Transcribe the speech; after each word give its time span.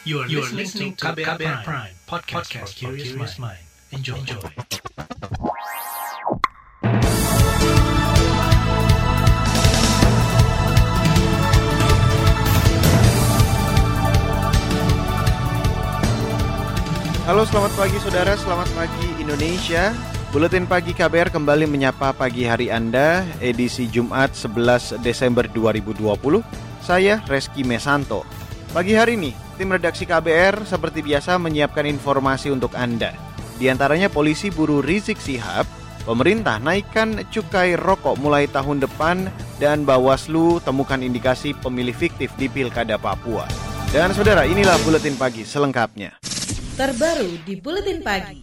You 0.00 0.24
are, 0.24 0.28
you 0.32 0.40
are 0.40 0.48
listening 0.56 0.96
to 0.96 1.12
KBR, 1.12 1.36
KBR 1.36 1.60
Prime, 1.60 1.60
Prime 1.60 1.94
podcast, 2.08 2.48
podcast 2.48 2.72
for 2.72 2.96
curious 2.96 3.36
mind. 3.36 3.60
Enjoy. 3.92 4.16
Enjoy. 4.16 4.40
Halo 17.28 17.44
selamat 17.44 17.72
pagi 17.76 18.00
saudara, 18.00 18.32
selamat 18.40 18.72
pagi 18.72 19.08
Indonesia 19.20 19.92
Buletin 20.32 20.64
Pagi 20.64 20.96
KBR 20.96 21.28
kembali 21.28 21.68
menyapa 21.68 22.16
pagi 22.16 22.48
hari 22.48 22.72
Anda 22.72 23.28
Edisi 23.44 23.84
Jumat 23.84 24.32
11 24.32 25.04
Desember 25.04 25.44
2020 25.44 26.40
Saya 26.80 27.20
Reski 27.28 27.68
Mesanto 27.68 28.39
Pagi 28.70 28.94
hari 28.94 29.18
ini, 29.18 29.34
tim 29.58 29.66
redaksi 29.74 30.06
KBR 30.06 30.62
seperti 30.62 31.02
biasa 31.02 31.42
menyiapkan 31.42 31.82
informasi 31.90 32.54
untuk 32.54 32.70
Anda 32.78 33.10
Di 33.58 33.66
antaranya 33.66 34.06
polisi 34.06 34.46
buru 34.46 34.78
Rizik 34.78 35.18
Sihab 35.18 35.66
Pemerintah 36.06 36.62
naikkan 36.62 37.26
cukai 37.34 37.74
rokok 37.74 38.22
mulai 38.22 38.46
tahun 38.46 38.78
depan 38.86 39.26
Dan 39.58 39.82
Bawaslu 39.82 40.62
temukan 40.62 41.02
indikasi 41.02 41.50
pemilih 41.50 41.98
fiktif 41.98 42.30
di 42.38 42.46
Pilkada 42.46 42.94
Papua 42.94 43.50
Dan 43.90 44.14
saudara, 44.14 44.46
inilah 44.46 44.78
Buletin 44.86 45.18
Pagi 45.18 45.42
selengkapnya 45.42 46.20
terbaru 46.80 47.36
di 47.44 47.60
Buletin 47.60 48.00
Pagi. 48.00 48.40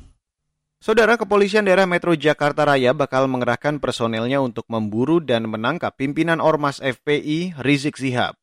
Saudara 0.78 1.18
Kepolisian 1.18 1.66
Daerah 1.66 1.90
Metro 1.90 2.14
Jakarta 2.14 2.70
Raya 2.70 2.94
bakal 2.94 3.26
mengerahkan 3.26 3.82
personelnya 3.82 4.38
untuk 4.46 4.70
memburu 4.70 5.18
dan 5.18 5.50
menangkap 5.50 5.98
pimpinan 5.98 6.38
Ormas 6.38 6.78
FPI 6.78 7.58
Rizik 7.58 7.98
Sihab. 7.98 8.38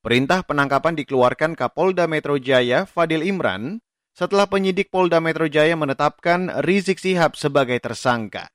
Perintah 0.00 0.40
penangkapan 0.40 0.96
dikeluarkan 0.96 1.52
Kapolda 1.52 2.08
Metro 2.08 2.40
Jaya 2.40 2.88
Fadil 2.88 3.20
Imran 3.20 3.84
setelah 4.16 4.48
penyidik 4.48 4.88
Polda 4.88 5.20
Metro 5.20 5.44
Jaya 5.44 5.76
menetapkan 5.76 6.64
Rizik 6.64 6.96
Sihab 6.96 7.36
sebagai 7.36 7.76
tersangka. 7.84 8.48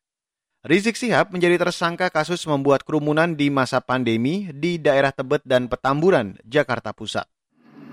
Rizik 0.65 0.97
Sihab 0.97 1.29
menjadi 1.29 1.61
tersangka 1.61 2.09
kasus 2.09 2.41
membuat 2.49 2.81
kerumunan 2.81 3.37
di 3.37 3.53
masa 3.53 3.77
pandemi 3.77 4.49
di 4.57 4.81
daerah 4.81 5.13
Tebet 5.13 5.45
dan 5.45 5.69
Petamburan, 5.69 6.33
Jakarta 6.49 6.97
Pusat. 6.97 7.29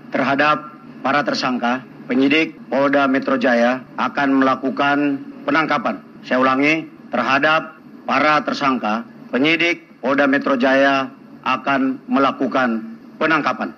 Terhadap 0.09 0.73
para 1.05 1.21
tersangka, 1.21 1.85
penyidik 2.09 2.57
Polda 2.73 3.05
Metro 3.05 3.37
Jaya 3.37 3.85
akan 4.01 4.41
melakukan 4.41 5.21
penangkapan. 5.45 6.01
Saya 6.25 6.41
ulangi, 6.41 6.89
terhadap 7.13 7.77
para 8.09 8.41
tersangka, 8.41 9.05
penyidik 9.29 10.01
Polda 10.01 10.25
Metro 10.25 10.57
Jaya 10.57 11.13
akan 11.45 12.01
melakukan 12.09 12.92
penangkapan. 13.23 13.71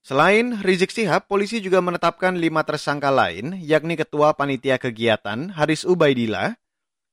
Selain 0.00 0.60
Rizik 0.60 0.92
Sihab, 0.92 1.28
polisi 1.28 1.60
juga 1.60 1.80
menetapkan 1.84 2.36
lima 2.36 2.64
tersangka 2.64 3.08
lain, 3.12 3.56
yakni 3.60 3.96
Ketua 4.00 4.32
Panitia 4.32 4.80
Kegiatan 4.80 5.52
Haris 5.52 5.84
Ubaidillah, 5.84 6.56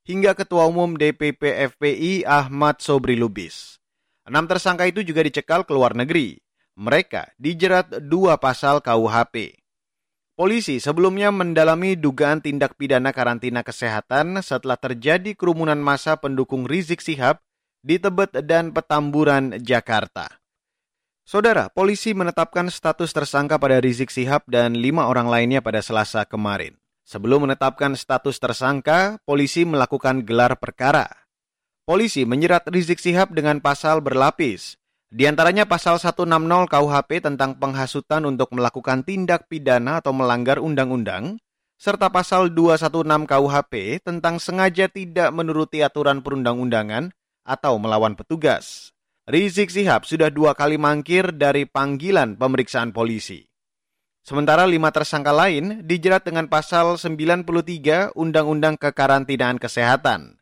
hingga 0.08 0.36
Ketua 0.36 0.68
Umum 0.72 0.96
DPP 0.96 1.72
FPI 1.76 2.24
Ahmad 2.24 2.80
Sobri 2.80 3.20
Lubis. 3.20 3.80
Enam 4.24 4.48
tersangka 4.48 4.88
itu 4.88 5.04
juga 5.04 5.24
dicekal 5.24 5.68
ke 5.68 5.72
luar 5.76 5.96
negeri. 5.96 6.40
Mereka 6.80 7.36
dijerat 7.36 7.92
dua 8.08 8.40
pasal 8.40 8.80
KUHP. 8.80 9.60
Polisi 10.38 10.78
sebelumnya 10.78 11.34
mendalami 11.34 11.98
dugaan 11.98 12.40
tindak 12.46 12.78
pidana 12.78 13.10
karantina 13.10 13.66
kesehatan 13.66 14.38
setelah 14.46 14.78
terjadi 14.78 15.34
kerumunan 15.34 15.82
massa 15.82 16.14
pendukung 16.16 16.70
Rizik 16.70 17.02
Sihab 17.02 17.42
di 17.82 17.98
Tebet 17.98 18.46
dan 18.46 18.70
Petamburan, 18.70 19.58
Jakarta. 19.60 20.38
Saudara, 21.28 21.68
polisi 21.68 22.16
menetapkan 22.16 22.72
status 22.72 23.12
tersangka 23.12 23.60
pada 23.60 23.84
Rizik 23.84 24.08
Sihab 24.08 24.48
dan 24.48 24.80
lima 24.80 25.12
orang 25.12 25.28
lainnya 25.28 25.60
pada 25.60 25.84
Selasa 25.84 26.24
kemarin. 26.24 26.80
Sebelum 27.04 27.44
menetapkan 27.44 28.00
status 28.00 28.40
tersangka, 28.40 29.20
polisi 29.28 29.68
melakukan 29.68 30.24
gelar 30.24 30.56
perkara. 30.56 31.04
Polisi 31.84 32.24
menyerat 32.24 32.72
Rizik 32.72 33.04
Sihab 33.04 33.36
dengan 33.36 33.60
pasal 33.60 34.00
berlapis, 34.00 34.80
di 35.12 35.28
antaranya 35.28 35.68
pasal 35.68 36.00
160 36.00 36.32
KUHP 36.72 37.20
tentang 37.20 37.60
penghasutan 37.60 38.24
untuk 38.24 38.56
melakukan 38.56 39.04
tindak 39.04 39.52
pidana 39.52 40.00
atau 40.00 40.16
melanggar 40.16 40.64
undang-undang, 40.64 41.44
serta 41.76 42.08
pasal 42.08 42.56
216 42.56 43.28
KUHP 43.28 44.00
tentang 44.00 44.40
sengaja 44.40 44.88
tidak 44.88 45.36
menuruti 45.36 45.84
aturan 45.84 46.24
perundang-undangan 46.24 47.12
atau 47.44 47.76
melawan 47.76 48.16
petugas. 48.16 48.96
Rizik 49.28 49.68
Sihab 49.68 50.08
sudah 50.08 50.32
dua 50.32 50.56
kali 50.56 50.80
mangkir 50.80 51.36
dari 51.36 51.68
panggilan 51.68 52.40
pemeriksaan 52.40 52.96
polisi. 52.96 53.44
Sementara 54.24 54.64
lima 54.64 54.88
tersangka 54.88 55.36
lain 55.36 55.84
dijerat 55.84 56.24
dengan 56.24 56.48
pasal 56.48 56.96
93 56.96 58.16
Undang-Undang 58.16 58.80
Kekarantinaan 58.80 59.60
Kesehatan. 59.60 60.40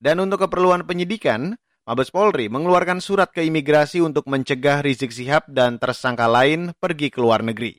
Dan 0.00 0.24
untuk 0.24 0.40
keperluan 0.40 0.88
penyidikan, 0.88 1.60
Mabes 1.84 2.08
Polri 2.08 2.48
mengeluarkan 2.48 3.04
surat 3.04 3.28
ke 3.28 3.44
imigrasi 3.44 4.00
untuk 4.00 4.24
mencegah 4.24 4.80
Rizik 4.80 5.12
Sihab 5.12 5.44
dan 5.52 5.76
tersangka 5.76 6.24
lain 6.24 6.72
pergi 6.80 7.12
ke 7.12 7.20
luar 7.20 7.44
negeri. 7.44 7.76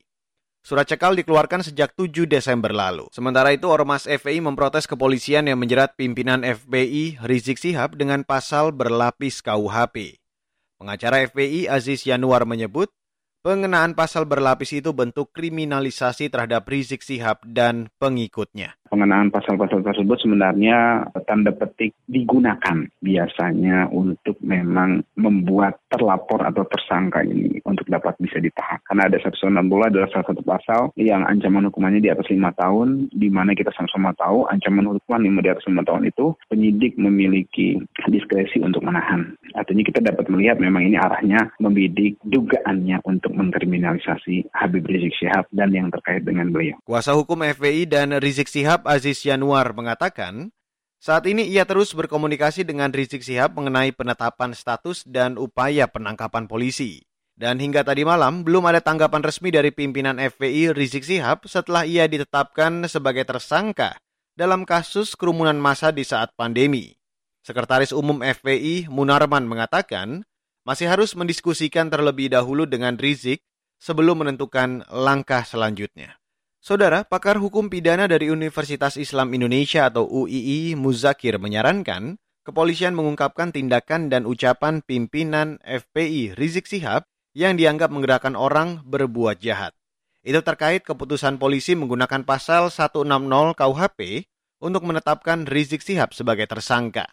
Surat 0.61 0.85
cekal 0.85 1.17
dikeluarkan 1.17 1.65
sejak 1.65 1.97
7 1.97 2.29
Desember 2.29 2.69
lalu. 2.69 3.09
Sementara 3.09 3.49
itu, 3.49 3.65
Ormas 3.65 4.05
FPI 4.05 4.45
memprotes 4.45 4.85
kepolisian 4.85 5.49
yang 5.49 5.57
menjerat 5.57 5.97
pimpinan 5.97 6.45
FPI 6.45 7.17
Rizik 7.25 7.57
Sihab 7.57 7.97
dengan 7.97 8.21
pasal 8.21 8.69
berlapis 8.69 9.41
KUHP. 9.41 10.21
Pengacara 10.75 11.23
FPI 11.23 11.71
Aziz 11.71 12.03
Yanuar 12.03 12.43
menyebut, 12.43 12.91
Pengenaan 13.45 13.93
pasal 13.93 14.25
berlapis 14.25 14.73
itu 14.73 14.89
bentuk 14.89 15.29
kriminalisasi 15.29 16.33
terhadap 16.33 16.65
Rizik 16.65 17.05
Sihab 17.05 17.45
dan 17.45 17.93
pengikutnya. 18.01 18.73
Pengenaan 18.95 19.27
pasal-pasal 19.27 19.83
tersebut 19.83 20.23
sebenarnya 20.23 21.03
tanda 21.27 21.51
petik 21.51 21.91
digunakan 22.07 22.87
biasanya 23.03 23.91
untuk 23.91 24.39
memang 24.39 25.03
membuat 25.19 25.83
terlapor 25.91 26.39
atau 26.47 26.63
tersangka 26.63 27.19
ini 27.27 27.59
untuk 27.67 27.83
dapat 27.91 28.15
bisa 28.23 28.39
ditahan. 28.39 28.79
Karena 28.87 29.11
ada 29.11 29.19
160 29.19 29.51
adalah 29.67 30.07
salah 30.15 30.27
satu 30.31 30.39
pasal 30.47 30.81
yang 30.95 31.27
ancaman 31.27 31.67
hukumannya 31.67 31.99
di 31.99 32.07
atas 32.07 32.31
lima 32.31 32.55
tahun, 32.55 33.11
di 33.11 33.27
mana 33.27 33.51
kita 33.51 33.75
sama-sama 33.75 34.15
tahu 34.15 34.47
ancaman 34.47 34.87
hukuman 34.87 35.27
lima 35.27 35.43
di 35.43 35.51
atas 35.51 35.67
lima 35.67 35.83
tahun 35.83 36.07
itu 36.07 36.31
penyidik 36.47 36.95
memiliki 36.95 37.75
diskresi 38.07 38.63
untuk 38.63 38.79
menahan. 38.79 39.35
Artinya 39.59 39.83
kita 39.91 39.99
dapat 39.99 40.31
melihat 40.31 40.55
memang 40.63 40.87
ini 40.87 40.95
arahnya 40.95 41.51
membidik 41.59 42.15
dugaannya 42.23 43.03
untuk 43.03 43.35
mengkriminalisasi 43.35 44.55
Habib 44.55 44.87
Rizik 44.87 45.11
Syihab 45.19 45.51
dan 45.51 45.75
yang 45.75 45.91
terkait 45.91 46.23
dengan 46.23 46.47
beliau. 46.47 46.79
Kuasa 46.87 47.11
hukum 47.11 47.43
FPI 47.43 47.91
dan 47.91 48.15
Rizik 48.23 48.47
Syihab 48.47 48.84
Aziz 48.85 49.21
Yanuar 49.25 49.73
mengatakan, 49.75 50.53
saat 50.97 51.29
ini 51.29 51.45
ia 51.45 51.69
terus 51.69 51.93
berkomunikasi 51.93 52.65
dengan 52.65 52.89
Rizik 52.89 53.21
Syihab 53.21 53.53
mengenai 53.53 53.93
penetapan 53.93 54.57
status 54.57 55.05
dan 55.05 55.37
upaya 55.37 55.85
penangkapan 55.85 56.49
polisi. 56.49 57.05
Dan 57.35 57.59
hingga 57.59 57.83
tadi 57.83 58.07
malam 58.07 58.47
belum 58.47 58.63
ada 58.65 58.79
tanggapan 58.79 59.19
resmi 59.19 59.51
dari 59.51 59.69
pimpinan 59.69 60.17
FPI 60.17 60.71
Rizik 60.71 61.03
Syihab 61.03 61.43
setelah 61.45 61.83
ia 61.83 62.07
ditetapkan 62.07 62.87
sebagai 62.87 63.27
tersangka 63.27 63.99
dalam 64.33 64.63
kasus 64.63 65.13
kerumunan 65.19 65.59
massa 65.59 65.91
di 65.91 66.07
saat 66.07 66.31
pandemi. 66.33 66.95
Sekretaris 67.45 67.93
Umum 67.93 68.23
FPI 68.25 68.89
Munarman 68.89 69.45
mengatakan, 69.45 70.25
masih 70.65 70.89
harus 70.89 71.13
mendiskusikan 71.13 71.93
terlebih 71.93 72.33
dahulu 72.33 72.65
dengan 72.65 72.97
Rizik 72.97 73.45
sebelum 73.77 74.25
menentukan 74.25 74.81
langkah 74.89 75.45
selanjutnya. 75.45 76.17
Saudara, 76.65 77.05
pakar 77.05 77.37
hukum 77.37 77.69
pidana 77.69 78.09
dari 78.09 78.33
Universitas 78.33 78.97
Islam 78.97 79.37
Indonesia 79.37 79.85
atau 79.85 80.09
UII 80.09 80.73
Muzakir 80.73 81.37
menyarankan 81.37 82.17
kepolisian 82.41 82.97
mengungkapkan 82.97 83.53
tindakan 83.53 84.09
dan 84.09 84.25
ucapan 84.25 84.81
pimpinan 84.81 85.61
FPI 85.61 86.33
Rizik 86.33 86.65
Sihab 86.65 87.05
yang 87.37 87.53
dianggap 87.53 87.93
menggerakkan 87.93 88.33
orang 88.33 88.81
berbuat 88.81 89.45
jahat. 89.45 89.77
Itu 90.25 90.41
terkait 90.41 90.81
keputusan 90.81 91.37
polisi 91.37 91.77
menggunakan 91.77 92.25
pasal 92.25 92.73
160 92.73 93.13
KUHP 93.53 94.25
untuk 94.57 94.89
menetapkan 94.89 95.45
Rizik 95.45 95.85
Sihab 95.85 96.17
sebagai 96.17 96.49
tersangka. 96.49 97.05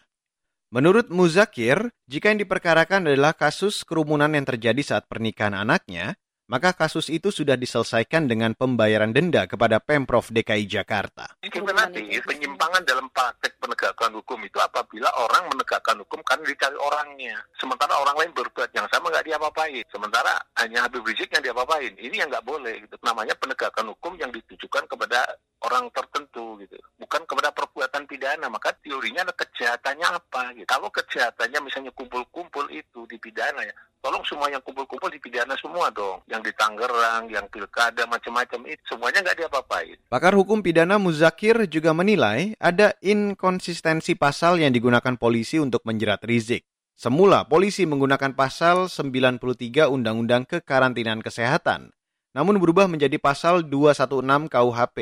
Menurut 0.73 1.13
Muzakir, 1.13 1.93
jika 2.09 2.33
yang 2.33 2.41
diperkarakan 2.41 3.05
adalah 3.05 3.37
kasus 3.37 3.85
kerumunan 3.85 4.33
yang 4.33 4.49
terjadi 4.49 4.81
saat 4.81 5.05
pernikahan 5.05 5.53
anaknya, 5.53 6.17
maka 6.51 6.75
kasus 6.75 7.07
itu 7.07 7.31
sudah 7.31 7.55
diselesaikan 7.55 8.27
dengan 8.27 8.51
pembayaran 8.51 9.15
denda 9.15 9.47
kepada 9.47 9.79
Pemprov 9.79 10.27
DKI 10.29 10.67
Jakarta. 10.67 11.31
Sistematis 11.39 12.19
penyimpangan 12.27 12.83
dalam 12.83 13.07
praktek 13.11 13.55
penegakan 13.63 14.19
hukum 14.19 14.39
itu 14.43 14.59
apabila 14.59 15.07
orang 15.15 15.47
menegakkan 15.47 15.95
hukum 16.03 16.19
karena 16.27 16.43
dicari 16.43 16.75
orangnya. 16.75 17.39
Sementara 17.55 17.95
orang 17.95 18.15
lain 18.19 18.31
berbuat 18.35 18.69
yang 18.75 18.87
sama 18.91 19.07
nggak 19.13 19.25
diapa-apain. 19.27 19.83
Sementara 19.87 20.35
hanya 20.59 20.83
Habib 20.83 21.07
Rizik 21.07 21.31
yang 21.31 21.43
diapa-apain. 21.43 21.95
Ini 21.95 22.25
yang 22.25 22.29
nggak 22.29 22.45
boleh. 22.45 22.75
Gitu. 22.83 22.95
Namanya 23.01 23.35
penegakan 23.39 23.95
hukum 23.95 24.19
yang 24.19 24.31
ditujukan 24.35 24.83
kepada 24.91 25.23
orang 25.63 25.87
tertentu 25.95 26.59
gitu 26.59 26.75
bukan 26.99 27.29
kepada 27.29 27.51
perbuatan 27.55 28.03
pidana 28.09 28.47
maka 28.47 28.73
teorinya 28.79 29.27
ada 29.27 29.33
kejahatannya 29.37 30.07
apa? 30.07 30.41
Gitu. 30.57 30.67
Kalau 30.67 30.89
kejahatannya 30.89 31.59
misalnya 31.61 31.91
kumpul-kumpul 31.93 32.67
itu 32.73 33.05
dipidana 33.05 33.61
ya, 33.63 33.73
tolong 34.01 34.25
semua 34.25 34.49
yang 34.49 34.59
kumpul-kumpul 34.65 35.13
dipidana 35.13 35.53
semua 35.61 35.93
dong. 35.93 36.25
Yang 36.25 36.49
di 36.49 36.53
Tangerang, 36.57 37.29
yang 37.29 37.45
pilkada, 37.53 38.03
macam-macam 38.09 38.65
itu, 38.67 38.81
semuanya 38.89 39.21
nggak 39.21 39.45
diapa-apain. 39.45 39.97
Pakar 40.09 40.33
hukum 40.33 40.65
pidana 40.65 40.97
Muzakir 40.97 41.69
juga 41.69 41.93
menilai 41.93 42.57
ada 42.57 42.97
inkonsistensi 42.99 44.17
pasal 44.17 44.59
yang 44.59 44.73
digunakan 44.73 45.13
polisi 45.15 45.61
untuk 45.61 45.85
menjerat 45.85 46.25
Rizik. 46.25 46.65
Semula, 46.93 47.45
polisi 47.49 47.89
menggunakan 47.89 48.37
pasal 48.37 48.85
93 48.85 49.89
Undang-Undang 49.89 50.45
Kekarantinaan 50.45 51.25
Kesehatan, 51.25 51.89
namun 52.37 52.61
berubah 52.61 52.85
menjadi 52.85 53.17
pasal 53.17 53.65
216 53.65 54.45
KUHP 54.49 54.97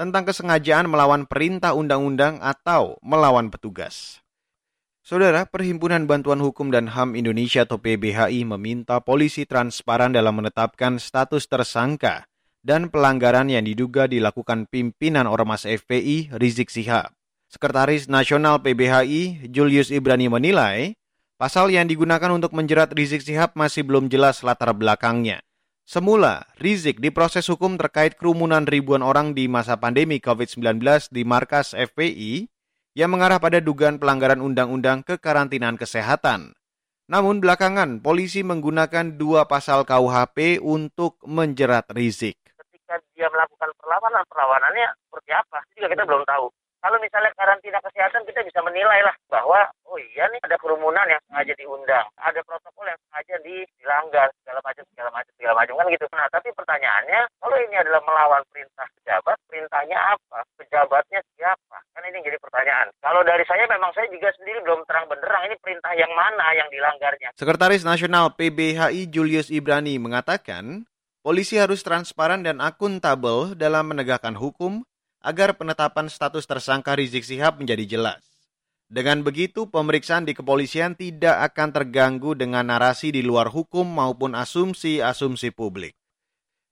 tentang 0.00 0.24
kesengajaan 0.24 0.88
melawan 0.88 1.28
perintah 1.28 1.76
undang-undang 1.76 2.40
atau 2.40 2.96
melawan 3.04 3.52
petugas. 3.52 4.24
Saudara, 5.04 5.44
Perhimpunan 5.44 6.08
Bantuan 6.08 6.40
Hukum 6.40 6.72
dan 6.72 6.88
HAM 6.88 7.12
Indonesia 7.20 7.68
atau 7.68 7.76
PBHI 7.76 8.48
meminta 8.48 8.96
polisi 9.04 9.44
transparan 9.44 10.16
dalam 10.16 10.40
menetapkan 10.40 10.96
status 10.96 11.44
tersangka 11.44 12.24
dan 12.64 12.88
pelanggaran 12.88 13.52
yang 13.52 13.68
diduga 13.68 14.08
dilakukan 14.08 14.64
pimpinan 14.72 15.28
Ormas 15.28 15.68
FPI 15.68 16.32
Rizik 16.32 16.72
Sihab. 16.72 17.12
Sekretaris 17.52 18.08
Nasional 18.08 18.64
PBHI 18.64 19.52
Julius 19.52 19.92
Ibrani 19.92 20.32
menilai, 20.32 20.96
pasal 21.36 21.68
yang 21.68 21.84
digunakan 21.84 22.32
untuk 22.32 22.56
menjerat 22.56 22.88
Rizik 22.96 23.20
Sihab 23.20 23.52
masih 23.52 23.84
belum 23.84 24.08
jelas 24.08 24.40
latar 24.40 24.72
belakangnya. 24.72 25.44
Semula, 25.90 26.46
Rizik 26.54 27.02
diproses 27.02 27.50
hukum 27.50 27.74
terkait 27.74 28.14
kerumunan 28.14 28.62
ribuan 28.62 29.02
orang 29.02 29.34
di 29.34 29.50
masa 29.50 29.74
pandemi 29.74 30.22
COVID-19 30.22 30.78
di 31.10 31.26
markas 31.26 31.74
FPI 31.74 32.46
yang 32.94 33.10
mengarah 33.10 33.42
pada 33.42 33.58
dugaan 33.58 33.98
pelanggaran 33.98 34.38
undang-undang 34.38 35.02
kekarantinaan 35.02 35.74
kesehatan. 35.74 36.54
Namun 37.10 37.42
belakangan, 37.42 38.06
polisi 38.06 38.46
menggunakan 38.46 39.18
dua 39.18 39.50
pasal 39.50 39.82
KUHP 39.82 40.62
untuk 40.62 41.18
menjerat 41.26 41.90
Rizik. 41.90 42.38
Ketika 42.38 43.02
dia 43.18 43.26
melakukan 43.26 43.74
perlawanan, 43.74 44.22
perlawanannya 44.30 44.94
seperti 45.10 45.34
apa? 45.34 45.58
Juga 45.74 45.90
kita 45.90 46.06
belum 46.06 46.22
tahu. 46.22 46.54
Kalau 46.86 47.02
misalnya 47.02 47.34
karantina 47.34 47.82
kesehatan 47.82 48.22
kita 48.30 48.46
bisa 48.46 48.62
menilai 48.62 49.02
lah 49.02 49.16
bahwa 49.26 49.66
oh 49.90 49.98
iya 49.98 50.30
nih 50.30 50.40
ada 50.46 50.56
kerumunan 50.56 51.02
yang 51.10 51.20
sengaja 51.26 51.54
diundang, 51.58 52.06
ada 52.14 52.40
protokol 52.46 52.86
yang 52.86 53.00
sengaja 53.10 53.36
dilanggar 53.42 54.28
segala 54.40 54.60
macam 54.62 54.84
segala 54.94 55.10
macam 55.10 55.32
segala 55.34 55.54
macam 55.58 55.74
kan 55.74 55.86
gitu. 55.90 56.04
Nah 56.14 56.28
tapi 56.30 56.48
pertanyaannya 56.54 57.20
kalau 57.42 57.56
ini 57.58 57.76
adalah 57.76 58.00
melawan 58.06 58.42
perintah 58.54 58.86
pejabat, 59.02 59.36
perintahnya 59.50 59.98
apa? 59.98 60.38
Pejabatnya 60.54 61.20
siapa? 61.34 61.76
Kan 61.90 62.06
ini 62.06 62.22
jadi 62.22 62.38
pertanyaan. 62.38 62.94
Kalau 63.02 63.20
dari 63.26 63.42
saya 63.44 63.66
memang 63.66 63.90
saya 63.90 64.06
juga 64.08 64.30
sendiri 64.38 64.62
belum 64.62 64.86
terang 64.86 65.10
benderang 65.10 65.42
ini 65.50 65.56
perintah 65.58 65.92
yang 65.98 66.12
mana 66.14 66.46
yang 66.54 66.70
dilanggarnya. 66.70 67.34
Sekretaris 67.34 67.82
Nasional 67.82 68.32
PBHI 68.38 69.10
Julius 69.10 69.50
Ibrani 69.50 69.98
mengatakan, 69.98 70.86
polisi 71.26 71.58
harus 71.58 71.82
transparan 71.82 72.46
dan 72.46 72.62
akuntabel 72.62 73.58
dalam 73.58 73.90
menegakkan 73.90 74.38
hukum 74.38 74.86
agar 75.20 75.52
penetapan 75.52 76.08
status 76.08 76.48
tersangka 76.48 76.96
Rizik 76.96 77.26
Sihab 77.26 77.60
menjadi 77.60 77.98
jelas. 77.98 78.29
Dengan 78.90 79.22
begitu, 79.22 79.70
pemeriksaan 79.70 80.26
di 80.26 80.34
kepolisian 80.34 80.98
tidak 80.98 81.54
akan 81.54 81.70
terganggu 81.70 82.34
dengan 82.34 82.66
narasi 82.74 83.14
di 83.14 83.22
luar 83.22 83.46
hukum 83.46 83.86
maupun 83.86 84.34
asumsi-asumsi 84.34 85.54
publik. 85.54 85.94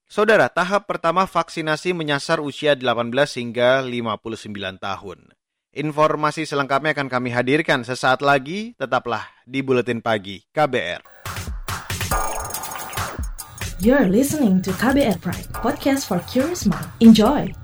Saudara, 0.03 0.51
tahap 0.51 0.83
pertama 0.83 1.23
vaksinasi 1.23 1.95
menyasar 1.95 2.43
usia 2.43 2.75
18 2.75 3.15
hingga 3.39 3.79
59 3.87 4.51
tahun. 4.83 5.31
Informasi 5.71 6.43
selengkapnya 6.43 6.91
akan 6.91 7.07
kami 7.07 7.31
hadirkan 7.31 7.87
sesaat 7.87 8.19
lagi, 8.19 8.75
tetaplah 8.75 9.23
di 9.47 9.63
Buletin 9.63 10.03
Pagi 10.03 10.43
KBR. 10.51 10.99
You're 13.79 14.11
listening 14.11 14.59
to 14.67 14.75
KBR 14.75 15.23
Pride, 15.23 15.47
podcast 15.55 16.03
for 16.03 16.19
curious 16.27 16.67
mind. 16.67 16.91
Enjoy! 16.99 17.55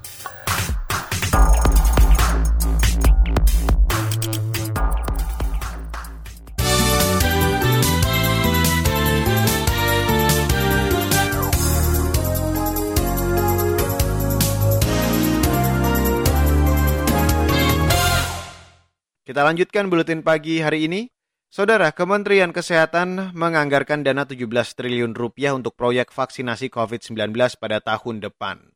Kita 19.35 19.43
lanjutkan 19.43 19.91
buletin 19.91 20.23
pagi 20.23 20.63
hari 20.63 20.87
ini. 20.87 21.11
Saudara, 21.51 21.91
Kementerian 21.91 22.55
Kesehatan 22.55 23.35
menganggarkan 23.35 23.99
dana 23.99 24.23
17 24.23 24.47
triliun 24.47 25.11
rupiah 25.11 25.51
untuk 25.51 25.75
proyek 25.75 26.07
vaksinasi 26.07 26.71
COVID-19 26.71 27.35
pada 27.59 27.83
tahun 27.83 28.23
depan. 28.23 28.71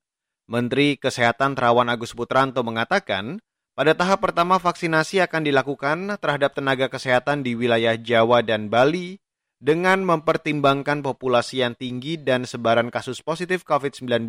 Menteri 0.51 0.99
Kesehatan 0.99 1.55
Terawan 1.55 1.87
Agus 1.87 2.11
Putranto 2.11 2.59
mengatakan, 2.67 3.39
pada 3.71 3.95
tahap 3.95 4.19
pertama 4.19 4.59
vaksinasi 4.59 5.23
akan 5.23 5.47
dilakukan 5.47 6.19
terhadap 6.19 6.51
tenaga 6.51 6.91
kesehatan 6.91 7.39
di 7.39 7.55
wilayah 7.55 7.95
Jawa 7.95 8.43
dan 8.43 8.67
Bali 8.67 9.15
dengan 9.63 10.03
mempertimbangkan 10.03 10.99
populasi 10.99 11.63
yang 11.63 11.79
tinggi 11.79 12.19
dan 12.19 12.43
sebaran 12.43 12.91
kasus 12.91 13.23
positif 13.23 13.63
COVID-19 13.63 14.27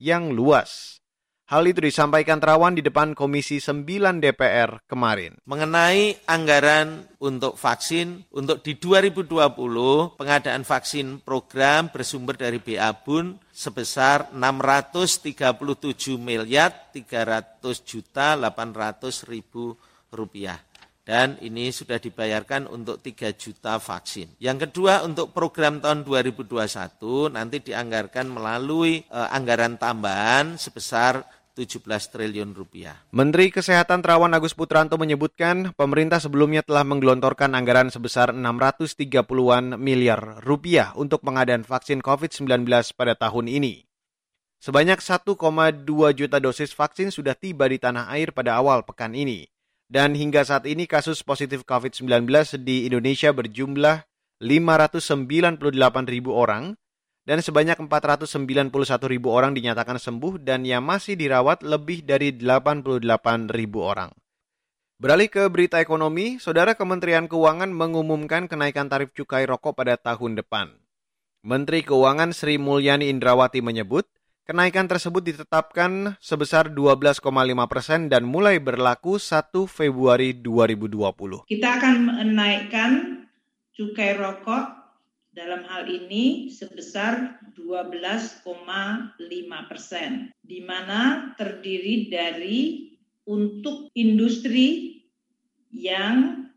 yang 0.00 0.32
luas. 0.32 1.04
Hal 1.46 1.62
itu 1.62 1.78
disampaikan 1.78 2.42
Terawan 2.42 2.74
di 2.74 2.82
depan 2.82 3.14
Komisi 3.14 3.62
9 3.62 4.18
DPR 4.18 4.82
kemarin. 4.90 5.38
Mengenai 5.46 6.18
anggaran 6.26 7.06
untuk 7.22 7.54
vaksin, 7.54 8.26
untuk 8.34 8.66
di 8.66 8.74
2020 8.74 10.18
pengadaan 10.18 10.66
vaksin 10.66 11.22
program 11.22 11.86
bersumber 11.94 12.34
dari 12.34 12.58
BABUN 12.58 13.38
sebesar 13.54 14.34
637 14.34 16.18
miliar 16.18 16.90
300 16.90 17.62
juta 17.86 18.34
800 18.34 19.30
ribu 19.30 19.78
rupiah 20.10 20.58
dan 21.06 21.38
ini 21.38 21.70
sudah 21.70 22.02
dibayarkan 22.02 22.66
untuk 22.66 22.98
3 22.98 23.30
juta 23.38 23.78
vaksin. 23.78 24.34
Yang 24.42 24.66
kedua 24.68 25.06
untuk 25.06 25.30
program 25.30 25.78
tahun 25.78 26.02
2021 26.02 27.30
nanti 27.30 27.62
dianggarkan 27.62 28.26
melalui 28.26 29.06
eh, 29.06 29.28
anggaran 29.30 29.78
tambahan 29.78 30.58
sebesar 30.58 31.22
17 31.56 31.80
triliun 31.88 32.52
rupiah. 32.52 33.00
Menteri 33.16 33.48
Kesehatan 33.48 34.04
Terawan 34.04 34.36
Agus 34.36 34.52
Putranto 34.52 35.00
menyebutkan 35.00 35.72
pemerintah 35.72 36.20
sebelumnya 36.20 36.60
telah 36.60 36.84
menggelontorkan 36.84 37.56
anggaran 37.56 37.88
sebesar 37.88 38.36
630-an 38.36 39.80
miliar 39.80 40.44
rupiah 40.44 40.92
untuk 41.00 41.24
pengadaan 41.24 41.64
vaksin 41.64 42.04
COVID-19 42.04 42.68
pada 42.92 43.16
tahun 43.16 43.48
ini. 43.48 43.88
Sebanyak 44.60 45.00
1,2 45.00 45.32
juta 46.12 46.36
dosis 46.36 46.76
vaksin 46.76 47.08
sudah 47.08 47.32
tiba 47.32 47.64
di 47.72 47.80
tanah 47.80 48.12
air 48.12 48.36
pada 48.36 48.60
awal 48.60 48.84
pekan 48.84 49.16
ini. 49.16 49.48
Dan 49.88 50.12
hingga 50.12 50.44
saat 50.44 50.68
ini 50.68 50.84
kasus 50.84 51.24
positif 51.24 51.64
COVID-19 51.64 52.28
di 52.60 52.84
Indonesia 52.84 53.32
berjumlah 53.32 54.04
598 54.42 55.62
ribu 56.12 56.36
orang 56.36 56.76
dan 57.26 57.42
sebanyak 57.42 57.76
491 57.90 58.70
ribu 59.10 59.34
orang 59.34 59.50
dinyatakan 59.52 59.98
sembuh 59.98 60.38
dan 60.38 60.62
yang 60.62 60.86
masih 60.86 61.18
dirawat 61.18 61.66
lebih 61.66 62.06
dari 62.06 62.30
88 62.30 63.50
ribu 63.50 63.82
orang. 63.82 64.14
Beralih 64.96 65.28
ke 65.28 65.44
berita 65.52 65.76
ekonomi, 65.82 66.40
Saudara 66.40 66.72
Kementerian 66.72 67.28
Keuangan 67.28 67.68
mengumumkan 67.68 68.48
kenaikan 68.48 68.88
tarif 68.88 69.12
cukai 69.12 69.44
rokok 69.44 69.76
pada 69.76 70.00
tahun 70.00 70.40
depan. 70.40 70.72
Menteri 71.44 71.84
Keuangan 71.84 72.32
Sri 72.32 72.56
Mulyani 72.56 73.12
Indrawati 73.12 73.60
menyebut, 73.60 74.08
kenaikan 74.48 74.88
tersebut 74.88 75.20
ditetapkan 75.20 76.16
sebesar 76.16 76.72
12,5 76.72 77.20
persen 77.68 78.08
dan 78.08 78.24
mulai 78.24 78.56
berlaku 78.56 79.20
1 79.20 79.52
Februari 79.68 80.32
2020. 80.32 81.44
Kita 81.44 81.68
akan 81.76 81.94
menaikkan 82.24 82.90
cukai 83.76 84.16
rokok 84.16 84.75
dalam 85.36 85.68
hal 85.68 85.84
ini 85.84 86.48
sebesar 86.48 87.44
12,5 87.52 88.48
persen, 89.68 90.32
di 90.40 90.64
mana 90.64 91.30
terdiri 91.36 92.08
dari 92.08 92.88
untuk 93.28 93.92
industri 93.92 94.96
yang 95.68 96.48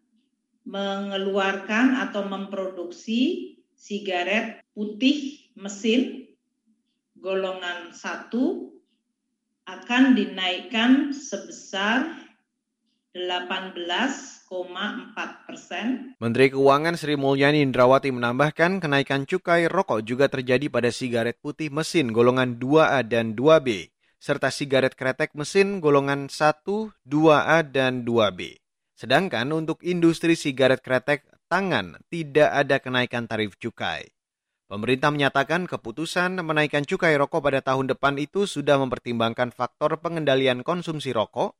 mengeluarkan 0.64 2.08
atau 2.08 2.24
memproduksi 2.24 3.52
sigaret 3.76 4.64
putih 4.72 5.44
mesin 5.60 6.32
golongan 7.20 7.92
1 7.92 8.32
akan 9.68 10.04
dinaikkan 10.16 11.12
sebesar 11.12 12.29
18 13.10 14.46
persen. 15.50 16.14
Menteri 16.22 16.54
Keuangan 16.54 16.94
Sri 16.94 17.18
Mulyani 17.18 17.66
Indrawati 17.66 18.14
menambahkan 18.14 18.78
kenaikan 18.78 19.26
cukai 19.26 19.66
rokok 19.66 20.06
juga 20.06 20.30
terjadi 20.30 20.70
pada 20.70 20.94
sigaret 20.94 21.42
putih 21.42 21.74
mesin 21.74 22.14
golongan 22.14 22.62
2A 22.62 23.02
dan 23.10 23.34
2B 23.34 23.90
serta 24.20 24.52
sigaret 24.52 24.94
kretek 24.94 25.32
mesin 25.34 25.80
golongan 25.80 26.28
1, 26.28 26.62
2A, 27.08 27.60
dan 27.72 28.04
2B. 28.04 28.60
Sedangkan 28.94 29.48
untuk 29.56 29.80
industri 29.82 30.36
sigaret 30.36 30.84
kretek 30.84 31.24
tangan 31.48 31.98
tidak 32.12 32.52
ada 32.52 32.78
kenaikan 32.84 33.26
tarif 33.26 33.56
cukai. 33.58 34.12
Pemerintah 34.70 35.10
menyatakan 35.10 35.66
keputusan 35.66 36.46
menaikkan 36.46 36.86
cukai 36.86 37.18
rokok 37.18 37.42
pada 37.42 37.66
tahun 37.66 37.90
depan 37.90 38.22
itu 38.22 38.46
sudah 38.46 38.78
mempertimbangkan 38.78 39.50
faktor 39.50 39.98
pengendalian 39.98 40.62
konsumsi 40.62 41.10
rokok, 41.10 41.58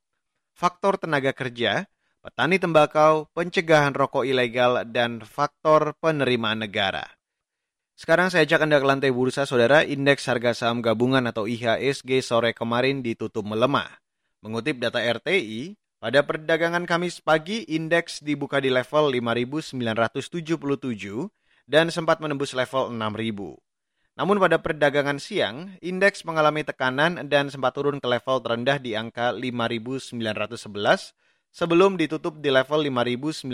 faktor 0.54 1.00
tenaga 1.00 1.32
kerja, 1.32 1.86
petani 2.20 2.60
tembakau, 2.60 3.30
pencegahan 3.32 3.96
rokok 3.96 4.28
ilegal, 4.28 4.84
dan 4.88 5.24
faktor 5.24 5.96
penerimaan 5.98 6.64
negara. 6.64 7.06
Sekarang 8.00 8.32
saya 8.32 8.48
ajak 8.48 8.64
Anda 8.64 8.80
ke 8.80 8.86
lantai 8.88 9.12
bursa, 9.12 9.44
saudara. 9.44 9.84
Indeks 9.84 10.24
harga 10.24 10.56
saham 10.56 10.80
gabungan 10.80 11.20
atau 11.28 11.44
IHSG 11.44 12.24
sore 12.24 12.56
kemarin 12.56 13.04
ditutup 13.04 13.44
melemah. 13.44 14.00
Mengutip 14.40 14.80
data 14.80 15.04
RTI, 15.04 15.76
pada 16.00 16.24
perdagangan 16.24 16.88
Kamis 16.88 17.20
pagi, 17.20 17.60
indeks 17.68 18.24
dibuka 18.24 18.56
di 18.56 18.72
level 18.72 19.12
5.977 19.12 19.76
dan 21.68 21.92
sempat 21.92 22.24
menembus 22.24 22.56
level 22.56 22.88
6.000. 22.88 23.69
Namun 24.20 24.36
pada 24.36 24.60
perdagangan 24.60 25.16
siang, 25.16 25.80
indeks 25.80 26.28
mengalami 26.28 26.60
tekanan 26.60 27.24
dan 27.32 27.48
sempat 27.48 27.72
turun 27.72 27.96
ke 27.96 28.04
level 28.04 28.44
terendah 28.44 28.76
di 28.76 28.92
angka 28.92 29.32
5.911 29.32 31.16
sebelum 31.48 31.96
ditutup 31.96 32.36
di 32.36 32.52
level 32.52 32.84
5.933. 32.84 33.48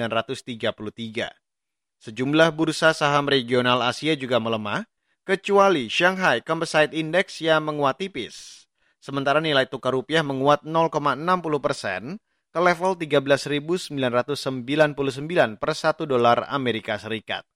Sejumlah 2.02 2.50
bursa 2.50 2.90
saham 2.90 3.30
regional 3.30 3.78
Asia 3.78 4.18
juga 4.18 4.42
melemah, 4.42 4.82
kecuali 5.22 5.86
Shanghai 5.86 6.42
Composite 6.42 6.90
Index 6.98 7.38
yang 7.46 7.62
menguat 7.62 8.02
tipis. 8.02 8.66
Sementara 8.98 9.38
nilai 9.38 9.70
tukar 9.70 9.94
rupiah 9.94 10.26
menguat 10.26 10.66
0,60 10.66 11.62
persen 11.62 12.18
ke 12.50 12.58
level 12.58 12.98
13.999 12.98 13.94
per 15.62 15.70
1 15.78 16.10
dolar 16.10 16.42
Amerika 16.50 16.98
Serikat. 16.98 17.46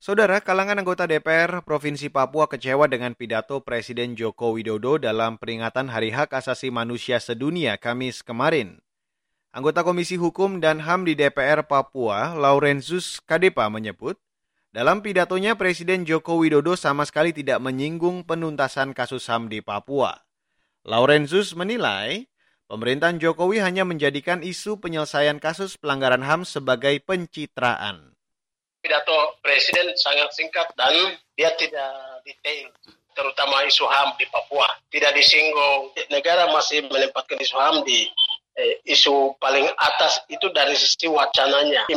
Saudara, 0.00 0.40
kalangan 0.40 0.80
anggota 0.80 1.04
DPR 1.04 1.60
Provinsi 1.60 2.08
Papua 2.08 2.48
kecewa 2.48 2.88
dengan 2.88 3.12
pidato 3.12 3.60
Presiden 3.60 4.16
Joko 4.16 4.56
Widodo 4.56 4.96
dalam 4.96 5.36
peringatan 5.36 5.92
Hari 5.92 6.08
Hak 6.08 6.32
Asasi 6.40 6.72
Manusia 6.72 7.20
Sedunia 7.20 7.76
Kamis 7.76 8.24
kemarin. 8.24 8.80
Anggota 9.52 9.84
Komisi 9.84 10.16
Hukum 10.16 10.56
dan 10.56 10.80
HAM 10.88 11.04
di 11.04 11.12
DPR 11.12 11.68
Papua, 11.68 12.32
Laurenzus 12.32 13.20
Kadepa 13.28 13.68
menyebut, 13.68 14.16
dalam 14.72 15.04
pidatonya 15.04 15.60
Presiden 15.60 16.08
Joko 16.08 16.40
Widodo 16.40 16.80
sama 16.80 17.04
sekali 17.04 17.36
tidak 17.36 17.60
menyinggung 17.60 18.24
penuntasan 18.24 18.96
kasus 18.96 19.28
HAM 19.28 19.52
di 19.52 19.60
Papua. 19.60 20.16
Laurenzus 20.80 21.52
menilai, 21.52 22.24
pemerintahan 22.72 23.20
Jokowi 23.20 23.60
hanya 23.60 23.84
menjadikan 23.84 24.40
isu 24.40 24.80
penyelesaian 24.80 25.36
kasus 25.36 25.76
pelanggaran 25.76 26.24
HAM 26.24 26.48
sebagai 26.48 26.96
pencitraan 27.04 28.16
pidato 28.80 29.38
presiden 29.44 29.92
sangat 29.96 30.32
singkat 30.34 30.66
dan 30.74 30.92
dia 31.36 31.52
tidak 31.56 32.20
detail 32.24 32.68
terutama 33.14 33.62
isu 33.68 33.84
HAM 33.84 34.16
di 34.16 34.26
Papua. 34.32 34.66
Tidak 34.88 35.12
disinggung. 35.12 35.92
Negara 36.08 36.48
masih 36.50 36.88
menempatkan 36.88 37.36
isu 37.36 37.56
HAM 37.58 37.84
di 37.84 38.08
eh, 38.56 38.80
isu 38.88 39.36
paling 39.36 39.68
atas 39.76 40.24
itu 40.32 40.48
dari 40.50 40.72
sisi 40.74 41.06
wacananya. 41.06 41.90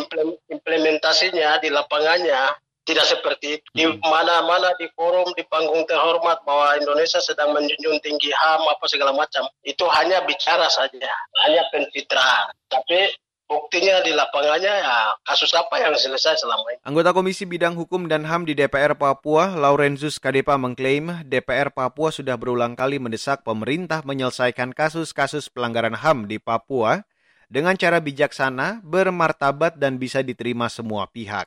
Implementasinya 0.51 1.63
di 1.63 1.69
lapangannya 1.71 2.59
tidak 2.83 3.07
seperti 3.07 3.59
itu. 3.59 3.67
Di 3.71 3.85
mana-mana 4.03 4.75
di 4.75 4.91
forum, 4.91 5.31
di 5.33 5.47
panggung 5.47 5.87
terhormat 5.87 6.43
bahwa 6.43 6.75
Indonesia 6.75 7.23
sedang 7.23 7.55
menjunjung 7.55 8.03
tinggi 8.03 8.29
HAM 8.31 8.67
apa 8.67 8.85
segala 8.91 9.15
macam. 9.15 9.47
Itu 9.63 9.87
hanya 9.87 10.23
bicara 10.27 10.67
saja, 10.67 11.11
hanya 11.47 11.63
pencitraan. 11.71 12.51
Tapi 12.67 13.15
buktinya 13.53 14.01
di 14.01 14.09
lapangannya 14.09 14.73
ya 14.81 15.13
kasus 15.21 15.53
apa 15.53 15.77
yang 15.77 15.93
selesai 15.93 16.41
selama 16.41 16.65
ini. 16.73 16.81
Anggota 16.81 17.13
Komisi 17.13 17.45
Bidang 17.45 17.77
Hukum 17.77 18.09
dan 18.09 18.25
HAM 18.25 18.49
di 18.49 18.57
DPR 18.57 18.97
Papua, 18.97 19.53
Laurenzus 19.53 20.17
Kadepa 20.17 20.57
mengklaim 20.57 21.21
DPR 21.29 21.69
Papua 21.69 22.09
sudah 22.09 22.33
berulang 22.33 22.73
kali 22.73 22.97
mendesak 22.97 23.45
pemerintah 23.45 24.01
menyelesaikan 24.01 24.73
kasus-kasus 24.73 25.53
pelanggaran 25.53 25.93
HAM 25.93 26.25
di 26.25 26.41
Papua 26.41 27.05
dengan 27.53 27.77
cara 27.77 28.01
bijaksana, 28.01 28.81
bermartabat 28.81 29.77
dan 29.77 30.01
bisa 30.01 30.25
diterima 30.25 30.73
semua 30.73 31.05
pihak. 31.05 31.45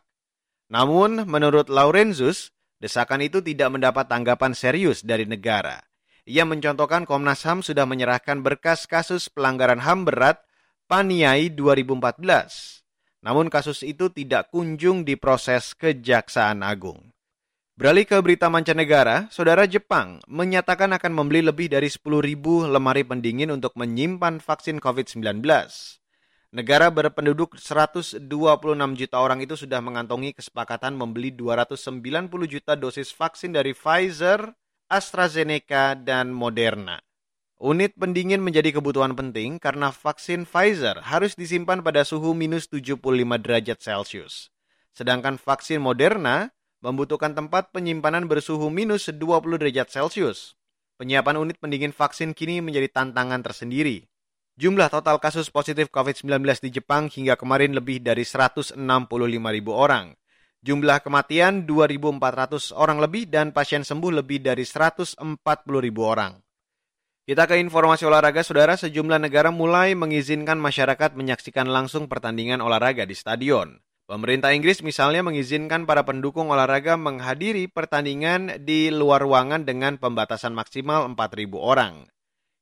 Namun, 0.70 1.26
menurut 1.26 1.66
Laurenzus, 1.66 2.54
desakan 2.78 3.26
itu 3.26 3.42
tidak 3.42 3.74
mendapat 3.74 4.06
tanggapan 4.06 4.54
serius 4.54 5.02
dari 5.02 5.26
negara. 5.26 5.82
Ia 6.26 6.46
mencontohkan 6.46 7.06
Komnas 7.06 7.42
HAM 7.42 7.66
sudah 7.66 7.86
menyerahkan 7.86 8.42
berkas 8.42 8.86
kasus 8.86 9.26
pelanggaran 9.26 9.82
HAM 9.82 10.06
berat 10.06 10.45
Paniai 10.86 11.50
2014. 11.50 12.86
Namun 13.26 13.50
kasus 13.50 13.82
itu 13.82 14.06
tidak 14.06 14.54
kunjung 14.54 15.02
diproses 15.02 15.74
Kejaksaan 15.74 16.62
Agung. 16.62 17.10
Beralih 17.74 18.06
ke 18.06 18.14
berita 18.22 18.46
mancanegara, 18.46 19.26
saudara 19.34 19.66
Jepang 19.66 20.22
menyatakan 20.30 20.94
akan 20.94 21.10
membeli 21.10 21.42
lebih 21.42 21.66
dari 21.74 21.90
10.000 21.90 22.70
lemari 22.70 23.02
pendingin 23.02 23.50
untuk 23.50 23.74
menyimpan 23.74 24.38
vaksin 24.38 24.78
COVID-19. 24.78 25.42
Negara 26.54 26.86
berpenduduk 26.94 27.58
126 27.58 28.22
juta 28.94 29.16
orang 29.18 29.42
itu 29.42 29.58
sudah 29.58 29.82
mengantongi 29.82 30.38
kesepakatan 30.38 30.94
membeli 30.94 31.34
290 31.34 31.82
juta 32.46 32.78
dosis 32.78 33.10
vaksin 33.10 33.50
dari 33.50 33.74
Pfizer, 33.74 34.54
AstraZeneca, 34.86 35.98
dan 35.98 36.30
Moderna. 36.30 37.02
Unit 37.56 37.96
pendingin 37.96 38.44
menjadi 38.44 38.76
kebutuhan 38.76 39.16
penting 39.16 39.56
karena 39.56 39.88
vaksin 39.88 40.44
Pfizer 40.44 41.00
harus 41.00 41.32
disimpan 41.40 41.80
pada 41.80 42.04
suhu 42.04 42.36
minus 42.36 42.68
75 42.68 43.00
derajat 43.40 43.80
Celcius. 43.80 44.52
Sedangkan 44.92 45.40
vaksin 45.40 45.80
Moderna 45.80 46.52
membutuhkan 46.84 47.32
tempat 47.32 47.72
penyimpanan 47.72 48.28
bersuhu 48.28 48.68
minus 48.68 49.08
20 49.08 49.56
derajat 49.56 49.88
Celcius. 49.88 50.52
Penyiapan 51.00 51.40
unit 51.40 51.56
pendingin 51.56 51.96
vaksin 51.96 52.36
kini 52.36 52.60
menjadi 52.60 52.92
tantangan 52.92 53.40
tersendiri. 53.40 54.04
Jumlah 54.60 54.92
total 54.92 55.16
kasus 55.16 55.48
positif 55.48 55.88
COVID-19 55.88 56.44
di 56.60 56.76
Jepang 56.76 57.08
hingga 57.08 57.40
kemarin 57.40 57.72
lebih 57.72 58.04
dari 58.04 58.28
165 58.28 58.76
ribu 59.32 59.72
orang. 59.72 60.12
Jumlah 60.60 61.00
kematian 61.00 61.64
2.400 61.64 62.76
orang 62.76 63.00
lebih 63.00 63.32
dan 63.32 63.56
pasien 63.56 63.80
sembuh 63.80 64.20
lebih 64.20 64.44
dari 64.44 64.68
140 64.68 65.24
ribu 65.80 66.04
orang. 66.04 66.45
Kita 67.26 67.42
ke 67.50 67.58
informasi 67.58 68.06
olahraga, 68.06 68.46
saudara. 68.46 68.78
Sejumlah 68.78 69.18
negara 69.18 69.50
mulai 69.50 69.98
mengizinkan 69.98 70.62
masyarakat 70.62 71.18
menyaksikan 71.18 71.66
langsung 71.66 72.06
pertandingan 72.06 72.62
olahraga 72.62 73.02
di 73.02 73.18
stadion. 73.18 73.82
Pemerintah 74.06 74.54
Inggris 74.54 74.78
misalnya 74.78 75.26
mengizinkan 75.26 75.90
para 75.90 76.06
pendukung 76.06 76.54
olahraga 76.54 76.94
menghadiri 76.94 77.66
pertandingan 77.66 78.62
di 78.62 78.94
luar 78.94 79.26
ruangan 79.26 79.66
dengan 79.66 79.98
pembatasan 79.98 80.54
maksimal 80.54 81.10
4.000 81.18 81.50
orang. 81.58 82.06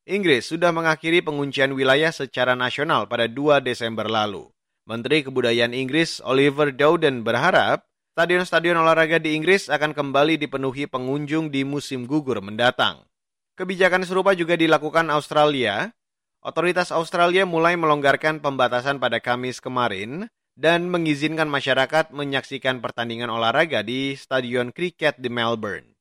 Inggris 0.08 0.48
sudah 0.48 0.72
mengakhiri 0.72 1.20
penguncian 1.20 1.76
wilayah 1.76 2.08
secara 2.08 2.56
nasional 2.56 3.04
pada 3.04 3.28
2 3.28 3.60
Desember 3.60 4.08
lalu. 4.08 4.48
Menteri 4.88 5.28
Kebudayaan 5.28 5.76
Inggris 5.76 6.24
Oliver 6.24 6.72
Dowden 6.72 7.20
berharap 7.20 7.84
stadion-stadion 8.16 8.80
olahraga 8.80 9.20
di 9.20 9.36
Inggris 9.36 9.68
akan 9.68 9.92
kembali 9.92 10.40
dipenuhi 10.40 10.88
pengunjung 10.88 11.52
di 11.52 11.68
musim 11.68 12.08
gugur 12.08 12.40
mendatang. 12.40 13.04
Kebijakan 13.54 14.02
serupa 14.02 14.34
juga 14.34 14.58
dilakukan 14.58 15.14
Australia. 15.14 15.94
Otoritas 16.42 16.90
Australia 16.90 17.46
mulai 17.46 17.78
melonggarkan 17.78 18.42
pembatasan 18.42 18.98
pada 18.98 19.22
Kamis 19.22 19.62
kemarin 19.62 20.26
dan 20.58 20.90
mengizinkan 20.90 21.46
masyarakat 21.46 22.10
menyaksikan 22.10 22.82
pertandingan 22.82 23.30
olahraga 23.30 23.86
di 23.86 24.18
Stadion 24.18 24.74
Kriket 24.74 25.22
di 25.22 25.30
Melbourne. 25.30 25.94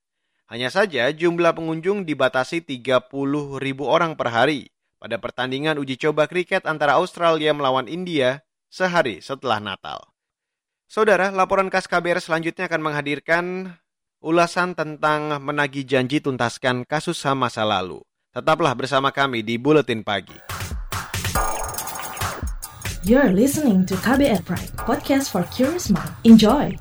Hanya 0.50 0.74
saja 0.74 1.14
jumlah 1.14 1.54
pengunjung 1.54 2.10
dibatasi 2.10 2.66
30 2.66 3.14
ribu 3.62 3.86
orang 3.86 4.18
per 4.18 4.34
hari 4.34 4.74
pada 4.98 5.22
pertandingan 5.22 5.78
uji 5.78 6.02
coba 6.02 6.26
kriket 6.26 6.66
antara 6.66 6.98
Australia 6.98 7.54
melawan 7.54 7.86
India 7.86 8.42
sehari 8.66 9.22
setelah 9.22 9.62
Natal. 9.62 10.02
Saudara, 10.90 11.30
laporan 11.30 11.70
khas 11.70 11.86
KBR 11.86 12.18
selanjutnya 12.18 12.66
akan 12.66 12.82
menghadirkan 12.82 13.44
ulasan 14.24 14.72
tentang 14.72 15.36
menagih 15.44 15.84
janji 15.84 16.24
tuntaskan 16.24 16.88
kasus 16.88 17.20
HAM 17.28 17.44
masa 17.44 17.68
lalu. 17.68 18.00
Tetaplah 18.32 18.74
bersama 18.74 19.12
kami 19.12 19.44
di 19.44 19.60
Buletin 19.60 20.02
Pagi. 20.02 20.40
You're 23.04 23.36
listening 23.36 23.84
to 23.92 24.00
KBR 24.00 24.48
Pride, 24.48 24.72
podcast 24.80 25.28
for 25.28 25.44
curious 25.52 25.92
mind. 25.92 26.16
Enjoy! 26.24 26.72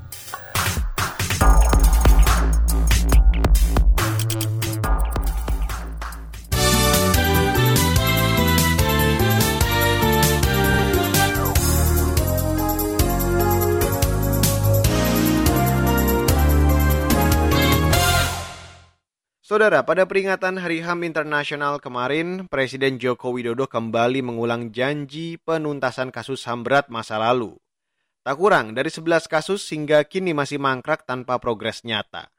Saudara, 19.53 19.85
pada 19.85 20.09
peringatan 20.09 20.57
Hari 20.57 20.81
HAM 20.81 21.05
Internasional 21.05 21.77
kemarin, 21.77 22.49
Presiden 22.49 22.97
Joko 22.97 23.29
Widodo 23.29 23.69
kembali 23.69 24.25
mengulang 24.25 24.73
janji 24.73 25.37
penuntasan 25.37 26.09
kasus 26.09 26.41
HAM 26.49 26.65
berat 26.65 26.89
masa 26.89 27.21
lalu. 27.21 27.53
Tak 28.25 28.33
kurang 28.41 28.73
dari 28.73 28.89
11 28.89 29.29
kasus 29.29 29.61
hingga 29.69 30.01
kini 30.09 30.33
masih 30.33 30.57
mangkrak 30.57 31.05
tanpa 31.05 31.37
progres 31.37 31.85
nyata. 31.85 32.33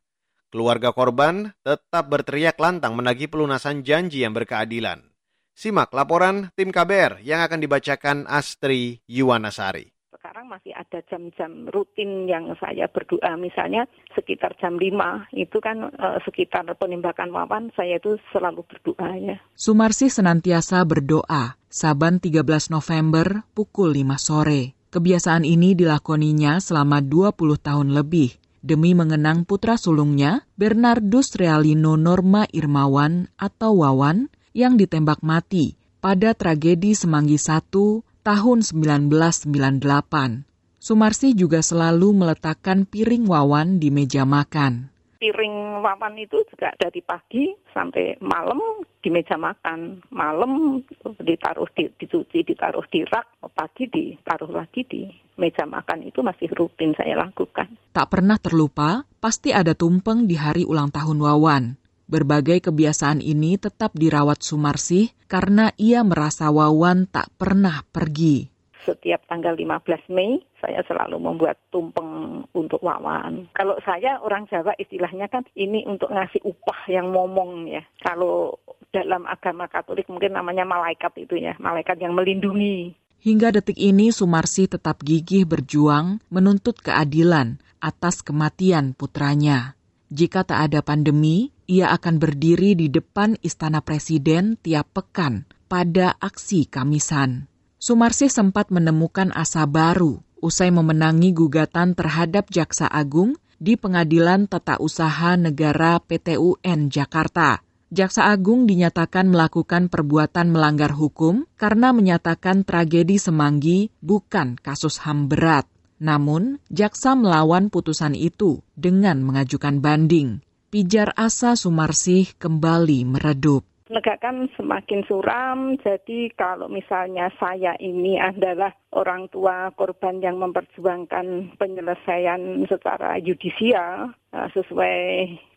Keluarga 0.51 0.91
korban 0.91 1.55
tetap 1.63 2.11
berteriak 2.11 2.59
lantang 2.59 2.99
menagih 2.99 3.31
pelunasan 3.31 3.87
janji 3.87 4.27
yang 4.27 4.35
berkeadilan. 4.35 5.07
Simak 5.55 5.95
laporan 5.95 6.51
tim 6.59 6.75
KBR 6.75 7.23
yang 7.23 7.47
akan 7.47 7.63
dibacakan 7.63 8.27
Astri 8.27 9.07
Yuwanasari 9.07 9.94
sekarang 10.25 10.49
masih 10.49 10.73
ada 10.73 11.05
jam-jam 11.05 11.69
rutin 11.69 12.25
yang 12.25 12.49
saya 12.57 12.89
berdoa 12.89 13.37
misalnya 13.37 13.85
sekitar 14.17 14.57
jam 14.57 14.81
5 14.81 14.89
itu 15.37 15.61
kan 15.61 15.93
e, 15.93 16.07
sekitar 16.25 16.65
penembakan 16.81 17.29
Wawan 17.29 17.69
saya 17.77 18.01
itu 18.01 18.17
selalu 18.33 18.65
berdoa 18.65 19.21
ya. 19.21 19.37
Sumarsi 19.53 20.09
senantiasa 20.09 20.81
berdoa 20.89 21.61
saban 21.69 22.25
13 22.25 22.41
November 22.73 23.45
pukul 23.53 23.93
5 23.93 24.17
sore. 24.17 24.73
Kebiasaan 24.97 25.45
ini 25.45 25.77
dilakoninya 25.77 26.57
selama 26.57 27.05
20 27.05 27.61
tahun 27.61 27.93
lebih 27.93 28.33
demi 28.65 28.97
mengenang 28.97 29.45
putra 29.45 29.77
sulungnya 29.77 30.49
Bernardus 30.57 31.37
Realino 31.37 32.01
Norma 32.01 32.49
Irmawan 32.49 33.29
atau 33.37 33.85
Wawan 33.85 34.33
yang 34.57 34.81
ditembak 34.81 35.21
mati 35.21 35.77
pada 36.01 36.33
tragedi 36.33 36.97
Semanggi 36.97 37.37
1 37.37 38.14
tahun 38.25 38.65
1998. 38.65 40.49
Sumarsi 40.81 41.37
juga 41.37 41.61
selalu 41.61 42.25
meletakkan 42.25 42.89
piring 42.89 43.29
wawan 43.29 43.77
di 43.77 43.93
meja 43.93 44.25
makan. 44.25 44.89
Piring 45.21 45.81
wawan 45.81 46.17
itu 46.21 46.41
juga 46.49 46.73
dari 46.77 47.01
pagi 47.01 47.53
sampai 47.73 48.21
malam 48.25 48.61
di 49.01 49.09
meja 49.13 49.37
makan. 49.37 50.01
Malam 50.13 50.81
ditaruh 51.21 51.69
di, 51.77 51.89
dicuci, 52.01 52.45
ditaruh 52.45 52.85
di 52.89 53.05
rak, 53.05 53.45
pagi 53.53 53.89
ditaruh 53.89 54.53
lagi 54.53 54.85
di 54.85 55.09
meja 55.37 55.65
makan 55.65 56.09
itu 56.09 56.21
masih 56.21 56.49
rutin 56.53 56.93
saya 56.97 57.17
lakukan. 57.17 57.69
Tak 57.97 58.09
pernah 58.13 58.37
terlupa, 58.37 59.09
pasti 59.21 59.53
ada 59.53 59.73
tumpeng 59.73 60.29
di 60.29 60.37
hari 60.37 60.69
ulang 60.69 60.93
tahun 60.93 61.21
Wawan. 61.21 61.65
Berbagai 62.05 62.69
kebiasaan 62.69 63.25
ini 63.25 63.57
tetap 63.57 63.97
dirawat 63.97 64.45
Sumarsih 64.45 65.09
karena 65.35 65.75
ia 65.75 66.07
merasa 66.07 66.47
Wawan 66.47 67.11
tak 67.11 67.27
pernah 67.35 67.83
pergi. 67.91 68.47
Setiap 68.87 69.27
tanggal 69.27 69.59
15 69.59 70.15
Mei, 70.15 70.39
saya 70.63 70.79
selalu 70.87 71.19
membuat 71.19 71.59
tumpeng 71.75 72.47
untuk 72.55 72.79
Wawan. 72.79 73.51
Kalau 73.51 73.75
saya 73.83 74.23
orang 74.23 74.47
Jawa 74.47 74.79
istilahnya 74.79 75.27
kan 75.27 75.43
ini 75.59 75.83
untuk 75.91 76.15
ngasih 76.15 76.39
upah 76.47 76.87
yang 76.87 77.11
ngomong 77.11 77.67
ya. 77.67 77.83
Kalau 77.99 78.63
dalam 78.95 79.27
agama 79.27 79.67
Katolik 79.67 80.07
mungkin 80.07 80.39
namanya 80.39 80.63
malaikat 80.63 81.11
itu 81.19 81.35
ya, 81.35 81.59
malaikat 81.59 81.99
yang 81.99 82.15
melindungi. 82.15 82.95
Hingga 83.27 83.59
detik 83.59 83.81
ini 83.81 84.15
Sumarsi 84.15 84.71
tetap 84.71 85.03
gigih 85.03 85.51
berjuang 85.51 86.23
menuntut 86.31 86.79
keadilan 86.79 87.59
atas 87.83 88.23
kematian 88.23 88.95
putranya. 88.95 89.75
Jika 90.15 90.47
tak 90.47 90.71
ada 90.71 90.79
pandemi, 90.85 91.51
ia 91.67 91.93
akan 91.93 92.21
berdiri 92.21 92.77
di 92.77 92.93
depan 92.93 93.37
Istana 93.41 93.81
Presiden 93.81 94.57
tiap 94.61 94.93
pekan 94.93 95.49
pada 95.67 96.17
aksi 96.21 96.69
Kamisan. 96.69 97.49
Sumarsi 97.81 98.33
sempat 98.33 98.73
menemukan 98.73 99.29
asa 99.37 99.69
baru 99.69 100.25
usai 100.45 100.69
memenangi 100.69 101.33
gugatan 101.33 101.97
terhadap 101.97 102.53
Jaksa 102.53 102.85
Agung 102.85 103.41
di 103.57 103.81
Pengadilan 103.81 104.45
Tata 104.45 104.77
Usaha 104.77 105.41
Negara 105.41 105.97
PTUN 106.05 106.93
Jakarta. 106.93 107.65
Jaksa 107.89 108.29
Agung 108.29 108.69
dinyatakan 108.69 109.31
melakukan 109.31 109.89
perbuatan 109.89 110.53
melanggar 110.53 110.93
hukum 110.93 111.49
karena 111.57 111.95
menyatakan 111.97 112.67
tragedi 112.67 113.17
Semanggi 113.17 113.89
bukan 114.05 114.61
kasus 114.61 115.01
HAM 115.01 115.33
berat. 115.33 115.65
Namun, 116.03 116.61
jaksa 116.69 117.15
melawan 117.15 117.71
putusan 117.71 118.13
itu 118.19 118.61
dengan 118.75 119.23
mengajukan 119.23 119.79
banding. 119.79 120.43
Pijar 120.75 121.15
asa 121.15 121.55
Sumarsih 121.55 122.35
kembali 122.35 123.07
meredup 123.07 123.63
penegakan 123.85 124.49
semakin 124.57 125.05
suram. 125.05 125.77
Jadi 125.85 126.33
kalau 126.33 126.73
misalnya 126.73 127.29
saya 127.37 127.77
ini 127.77 128.17
adalah 128.17 128.73
orang 128.97 129.29
tua 129.29 129.69
korban 129.77 130.25
yang 130.25 130.41
memperjuangkan 130.41 131.59
penyelesaian 131.61 132.65
secara 132.65 133.21
yudisial 133.21 134.15
eh, 134.33 134.49
sesuai 134.57 134.99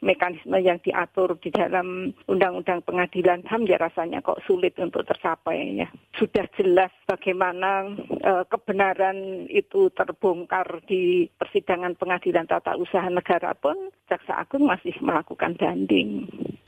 mekanisme 0.04 0.58
yang 0.60 0.82
diatur 0.84 1.40
di 1.40 1.54
dalam 1.56 2.12
Undang-Undang 2.28 2.84
Pengadilan 2.84 3.48
HAM 3.48 3.64
ya 3.70 3.80
rasanya 3.80 4.20
kok 4.20 4.44
sulit 4.44 4.76
untuk 4.76 5.08
tercapai 5.08 5.80
ya. 5.80 5.88
Sudah 6.18 6.50
jelas 6.58 6.90
bagaimana 7.06 7.94
uh, 8.26 8.42
kebenaran 8.50 9.46
itu 9.54 9.94
terbongkar 9.94 10.82
di 10.90 11.30
persidangan 11.38 11.94
Pengadilan 11.94 12.50
Tata 12.50 12.74
Usaha 12.74 13.06
Negara 13.06 13.54
pun 13.54 13.94
Jaksa 14.10 14.42
Agung 14.42 14.66
masih 14.66 14.98
melakukan 14.98 15.54
banding. 15.62 16.26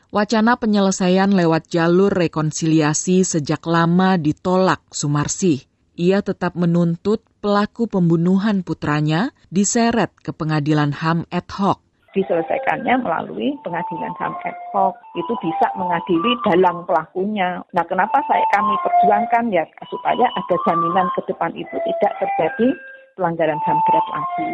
Wacana 0.09 0.57
penyelesaian 0.57 1.29
lewat 1.29 1.69
jalur 1.69 2.09
rekonsiliasi 2.09 3.21
sejak 3.21 3.61
lama 3.69 4.17
ditolak 4.17 4.81
Sumarsi. 4.89 5.69
Ia 6.01 6.25
tetap 6.25 6.57
menuntut 6.57 7.21
pelaku 7.45 7.85
pembunuhan 7.85 8.65
putranya 8.65 9.29
diseret 9.53 10.09
ke 10.17 10.33
pengadilan 10.33 10.97
HAM 10.97 11.29
ad 11.29 11.45
hoc 11.53 11.85
diselesaikannya 12.09 13.05
melalui 13.05 13.53
pengadilan 13.61 14.09
HAM 14.17 14.33
ad 14.41 14.57
hoc. 14.73 14.97
Itu 15.13 15.29
bisa 15.45 15.69
mengadili 15.77 16.33
dalam 16.41 16.81
pelakunya. 16.89 17.61
Nah, 17.69 17.85
kenapa 17.85 18.17
saya 18.25 18.41
kami 18.57 18.73
perjuangkan 18.81 19.53
ya 19.53 19.61
supaya 19.93 20.25
ada 20.25 20.55
jaminan 20.65 21.05
ke 21.13 21.21
depan 21.29 21.53
itu 21.53 21.75
tidak 21.85 22.11
terjadi 22.17 22.67
pelanggaran 23.13 23.61
HAM 23.61 23.77
berat 23.85 24.07
lagi. 24.09 24.49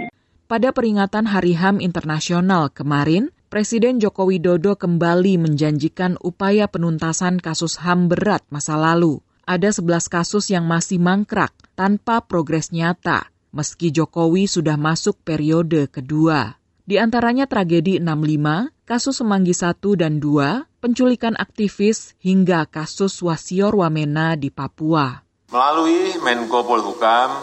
Pada 0.46 0.70
peringatan 0.76 1.26
Hari 1.32 1.58
HAM 1.58 1.80
Internasional 1.82 2.70
kemarin, 2.70 3.32
Presiden 3.56 4.04
Joko 4.04 4.28
Widodo 4.28 4.76
kembali 4.76 5.40
menjanjikan 5.40 6.20
upaya 6.20 6.68
penuntasan 6.68 7.40
kasus 7.40 7.80
HAM 7.80 8.12
berat 8.12 8.44
masa 8.52 8.76
lalu. 8.76 9.24
Ada 9.48 9.72
11 9.72 10.12
kasus 10.12 10.52
yang 10.52 10.68
masih 10.68 11.00
mangkrak 11.00 11.56
tanpa 11.72 12.20
progres 12.20 12.76
nyata, 12.76 13.32
meski 13.56 13.96
Jokowi 13.96 14.52
sudah 14.52 14.76
masuk 14.76 15.24
periode 15.24 15.88
kedua. 15.88 16.60
Di 16.84 17.00
antaranya 17.00 17.48
tragedi 17.48 17.96
65, 17.96 18.76
kasus 18.84 19.24
Semanggi 19.24 19.56
1 19.56 20.04
dan 20.04 20.20
2, 20.20 20.84
penculikan 20.84 21.40
aktivis, 21.40 22.12
hingga 22.20 22.68
kasus 22.68 23.24
Wasior 23.24 23.72
Wamena 23.72 24.36
di 24.36 24.52
Papua. 24.52 25.24
Melalui 25.48 26.12
Menko 26.20 26.60
Polhukam, 26.68 27.40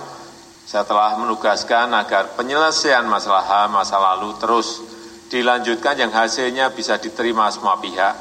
saya 0.69 0.85
telah 0.85 1.17
menugaskan 1.17 1.89
agar 1.97 2.37
penyelesaian 2.37 3.09
masalah 3.09 3.49
HAM 3.49 3.81
masa 3.81 3.97
lalu 3.97 4.37
terus 4.37 5.01
dilanjutkan 5.33 5.97
yang 5.97 6.13
hasilnya 6.13 6.77
bisa 6.77 7.01
diterima 7.01 7.49
semua 7.49 7.81
pihak 7.81 8.13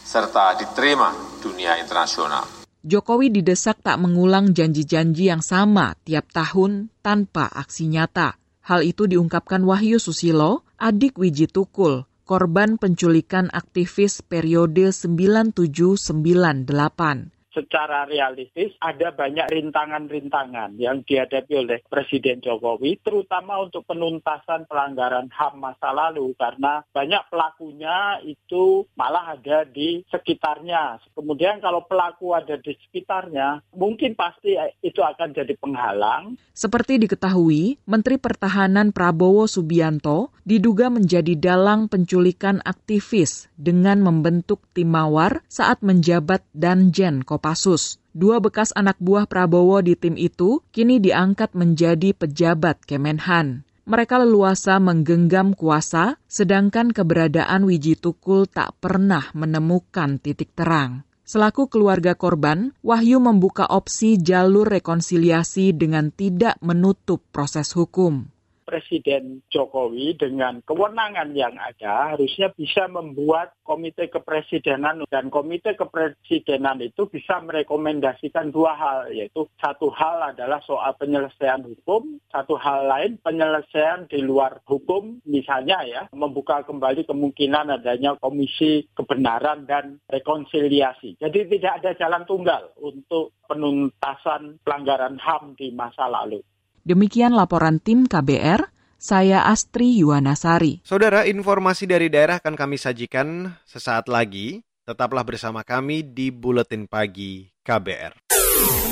serta 0.00 0.56
diterima 0.56 1.12
dunia 1.44 1.76
internasional. 1.76 2.48
Jokowi 2.80 3.28
didesak 3.28 3.84
tak 3.84 4.00
mengulang 4.00 4.56
janji-janji 4.56 5.28
yang 5.28 5.44
sama 5.44 5.92
tiap 6.08 6.32
tahun 6.32 6.88
tanpa 7.04 7.52
aksi 7.52 7.92
nyata. 7.92 8.40
Hal 8.64 8.80
itu 8.80 9.04
diungkapkan 9.04 9.60
Wahyu 9.60 10.00
Susilo, 10.00 10.64
adik 10.80 11.20
Wiji 11.20 11.48
Tukul, 11.48 12.08
korban 12.24 12.80
penculikan 12.80 13.52
aktivis 13.52 14.24
periode 14.24 14.92
9798 14.92 17.33
secara 17.54 18.04
realistis 18.04 18.74
ada 18.82 19.14
banyak 19.14 19.46
rintangan-rintangan 19.48 20.76
yang 20.76 21.06
dihadapi 21.06 21.54
oleh 21.54 21.78
Presiden 21.86 22.42
Jokowi, 22.42 23.00
terutama 23.00 23.62
untuk 23.62 23.86
penuntasan 23.86 24.66
pelanggaran 24.66 25.30
HAM 25.30 25.62
masa 25.62 25.94
lalu, 25.94 26.34
karena 26.34 26.82
banyak 26.90 27.22
pelakunya 27.30 28.18
itu 28.26 28.84
malah 28.98 29.38
ada 29.38 29.62
di 29.64 30.02
sekitarnya. 30.10 30.98
Kemudian 31.14 31.62
kalau 31.62 31.86
pelaku 31.86 32.34
ada 32.34 32.58
di 32.58 32.74
sekitarnya, 32.74 33.62
mungkin 33.72 34.18
pasti 34.18 34.58
itu 34.82 35.00
akan 35.00 35.30
jadi 35.32 35.54
penghalang. 35.56 36.34
Seperti 36.50 36.98
diketahui, 36.98 37.78
Menteri 37.86 38.18
Pertahanan 38.18 38.90
Prabowo 38.90 39.46
Subianto 39.46 40.34
diduga 40.42 40.90
menjadi 40.90 41.34
dalang 41.38 41.90
penculikan 41.90 42.62
aktivis 42.62 43.50
dengan 43.58 44.02
membentuk 44.02 44.62
tim 44.74 44.90
mawar 44.90 45.42
saat 45.50 45.82
menjabat 45.82 46.46
Danjen 46.54 47.22
Kopassus 47.26 47.43
Kopassus. 47.44 48.00
Dua 48.16 48.40
bekas 48.40 48.72
anak 48.72 48.96
buah 49.04 49.28
Prabowo 49.28 49.76
di 49.84 49.92
tim 50.00 50.16
itu 50.16 50.64
kini 50.72 50.96
diangkat 50.96 51.52
menjadi 51.52 52.16
pejabat 52.16 52.80
Kemenhan. 52.88 53.68
Mereka 53.84 54.16
leluasa 54.24 54.80
menggenggam 54.80 55.52
kuasa, 55.52 56.16
sedangkan 56.24 56.96
keberadaan 56.96 57.68
Wiji 57.68 58.00
Tukul 58.00 58.48
tak 58.48 58.72
pernah 58.80 59.28
menemukan 59.36 60.16
titik 60.24 60.56
terang. 60.56 61.04
Selaku 61.28 61.68
keluarga 61.68 62.16
korban, 62.16 62.72
Wahyu 62.80 63.20
membuka 63.20 63.68
opsi 63.68 64.16
jalur 64.16 64.64
rekonsiliasi 64.64 65.76
dengan 65.76 66.16
tidak 66.16 66.56
menutup 66.64 67.28
proses 67.28 67.76
hukum. 67.76 68.24
Presiden 68.64 69.44
Jokowi 69.52 70.16
dengan 70.16 70.64
kewenangan 70.64 71.36
yang 71.36 71.54
ada 71.60 72.16
harusnya 72.16 72.48
bisa 72.56 72.88
membuat 72.88 73.52
komite 73.60 74.08
kepresidenan 74.08 75.04
dan 75.12 75.28
komite 75.28 75.76
kepresidenan 75.76 76.80
itu 76.80 77.04
bisa 77.06 77.44
merekomendasikan 77.44 78.48
dua 78.48 78.72
hal 78.74 78.98
yaitu 79.12 79.44
satu 79.60 79.92
hal 79.92 80.32
adalah 80.32 80.64
soal 80.64 80.96
penyelesaian 80.96 81.60
hukum, 81.60 82.18
satu 82.32 82.56
hal 82.56 82.88
lain 82.88 83.20
penyelesaian 83.20 84.08
di 84.08 84.24
luar 84.24 84.64
hukum 84.64 85.20
misalnya 85.28 85.84
ya 85.84 86.02
membuka 86.16 86.64
kembali 86.64 87.04
kemungkinan 87.04 87.68
adanya 87.80 88.16
komisi 88.16 88.88
kebenaran 88.96 89.68
dan 89.68 90.00
rekonsiliasi. 90.08 91.20
Jadi 91.20 91.52
tidak 91.52 91.84
ada 91.84 91.90
jalan 92.00 92.24
tunggal 92.24 92.72
untuk 92.80 93.36
penuntasan 93.44 94.58
pelanggaran 94.64 95.20
HAM 95.20 95.54
di 95.60 95.68
masa 95.70 96.08
lalu. 96.08 96.40
Demikian 96.84 97.32
laporan 97.32 97.80
tim 97.80 98.04
KBR, 98.04 98.68
saya 99.00 99.48
Astri 99.48 100.04
Yuwanasari. 100.04 100.84
Saudara, 100.84 101.24
informasi 101.24 101.88
dari 101.88 102.12
daerah 102.12 102.36
akan 102.36 102.52
kami 102.52 102.76
sajikan 102.76 103.56
sesaat 103.64 104.04
lagi. 104.04 104.60
Tetaplah 104.84 105.24
bersama 105.24 105.64
kami 105.64 106.04
di 106.04 106.28
Buletin 106.28 106.84
Pagi 106.84 107.48
KBR. 107.64 108.28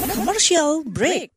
Commercial 0.09 0.88
break. 0.88 1.37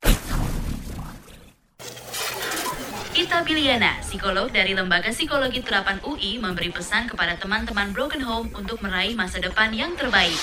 Ita 3.20 3.44
Biliana, 3.44 4.00
psikolog 4.00 4.48
dari 4.48 4.72
Lembaga 4.72 5.12
Psikologi 5.12 5.60
Terapan 5.60 6.00
UI, 6.08 6.40
memberi 6.40 6.72
pesan 6.72 7.12
kepada 7.12 7.36
teman-teman 7.36 7.92
Broken 7.92 8.24
Home 8.24 8.56
untuk 8.56 8.80
meraih 8.80 9.12
masa 9.12 9.44
depan 9.44 9.76
yang 9.76 9.92
terbaik 10.00 10.40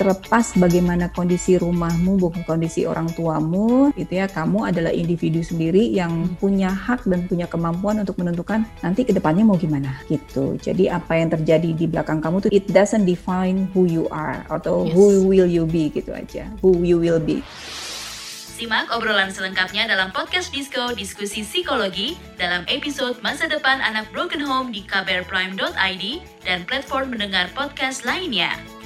terlepas 0.00 0.56
bagaimana 0.56 1.12
kondisi 1.12 1.60
rumahmu, 1.60 2.16
bukan 2.16 2.40
kondisi 2.48 2.88
orang 2.88 3.12
tuamu, 3.12 3.92
itu 4.00 4.16
ya 4.16 4.24
kamu 4.24 4.72
adalah 4.72 4.88
individu 4.88 5.44
sendiri 5.44 5.92
yang 5.92 6.24
punya 6.40 6.72
hak 6.72 7.04
dan 7.04 7.28
punya 7.28 7.44
kemampuan 7.44 8.00
untuk 8.00 8.16
menentukan 8.16 8.64
nanti 8.80 9.04
ke 9.04 9.12
depannya 9.12 9.44
mau 9.44 9.60
gimana 9.60 10.00
gitu. 10.08 10.56
Jadi 10.56 10.88
apa 10.88 11.20
yang 11.20 11.28
terjadi 11.28 11.76
di 11.76 11.84
belakang 11.84 12.24
kamu 12.24 12.48
tuh 12.48 12.50
it 12.50 12.64
doesn't 12.72 13.04
define 13.04 13.68
who 13.76 13.84
you 13.84 14.08
are 14.08 14.40
atau 14.48 14.88
yes. 14.88 14.96
who 14.96 15.28
will 15.28 15.44
you 15.44 15.68
be 15.68 15.92
gitu 15.92 16.16
aja, 16.16 16.48
who 16.64 16.80
you 16.80 16.96
will 16.96 17.20
be. 17.20 17.44
Simak 18.60 18.92
obrolan 18.92 19.32
selengkapnya 19.32 19.88
dalam 19.88 20.12
podcast 20.12 20.52
Disco 20.52 20.92
Diskusi 20.92 21.44
Psikologi 21.44 22.16
dalam 22.36 22.64
episode 22.68 23.16
Masa 23.24 23.48
Depan 23.48 23.80
Anak 23.80 24.08
Broken 24.12 24.40
Home 24.44 24.68
di 24.68 24.84
kbrprime.id 24.84 26.04
dan 26.44 26.64
platform 26.68 27.16
mendengar 27.16 27.48
podcast 27.56 28.04
lainnya. 28.04 28.79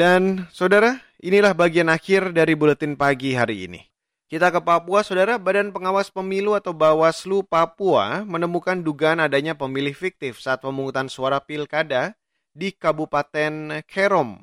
Dan 0.00 0.48
saudara, 0.48 0.96
inilah 1.20 1.52
bagian 1.52 1.92
akhir 1.92 2.32
dari 2.32 2.56
buletin 2.56 2.96
pagi 2.96 3.36
hari 3.36 3.68
ini. 3.68 3.84
Kita 4.32 4.48
ke 4.48 4.56
Papua, 4.64 5.04
saudara. 5.04 5.36
Badan 5.36 5.76
Pengawas 5.76 6.08
Pemilu 6.08 6.56
atau 6.56 6.72
Bawaslu 6.72 7.44
Papua 7.44 8.24
menemukan 8.24 8.80
dugaan 8.80 9.20
adanya 9.20 9.52
pemilih 9.52 9.92
fiktif 9.92 10.40
saat 10.40 10.64
pemungutan 10.64 11.12
suara 11.12 11.36
pilkada 11.44 12.16
di 12.56 12.72
Kabupaten 12.72 13.84
Kerom. 13.84 14.40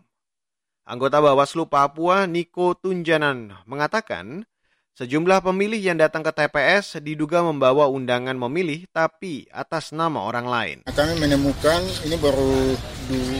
Anggota 0.85 1.25
Bawaslu 1.25 1.65
Papua, 1.65 2.29
Niko 2.29 2.77
Tunjanan, 2.77 3.57
mengatakan 3.65 4.45
sejumlah 4.93 5.41
pemilih 5.41 5.81
yang 5.81 5.97
datang 5.97 6.21
ke 6.21 6.37
TPS 6.37 7.01
diduga 7.01 7.41
membawa 7.41 7.89
undangan 7.89 8.37
memilih 8.37 8.85
tapi 8.93 9.49
atas 9.49 9.89
nama 9.89 10.21
orang 10.21 10.45
lain. 10.45 10.77
Kami 10.85 11.17
menemukan 11.17 11.81
ini 12.05 12.13
baru 12.21 12.77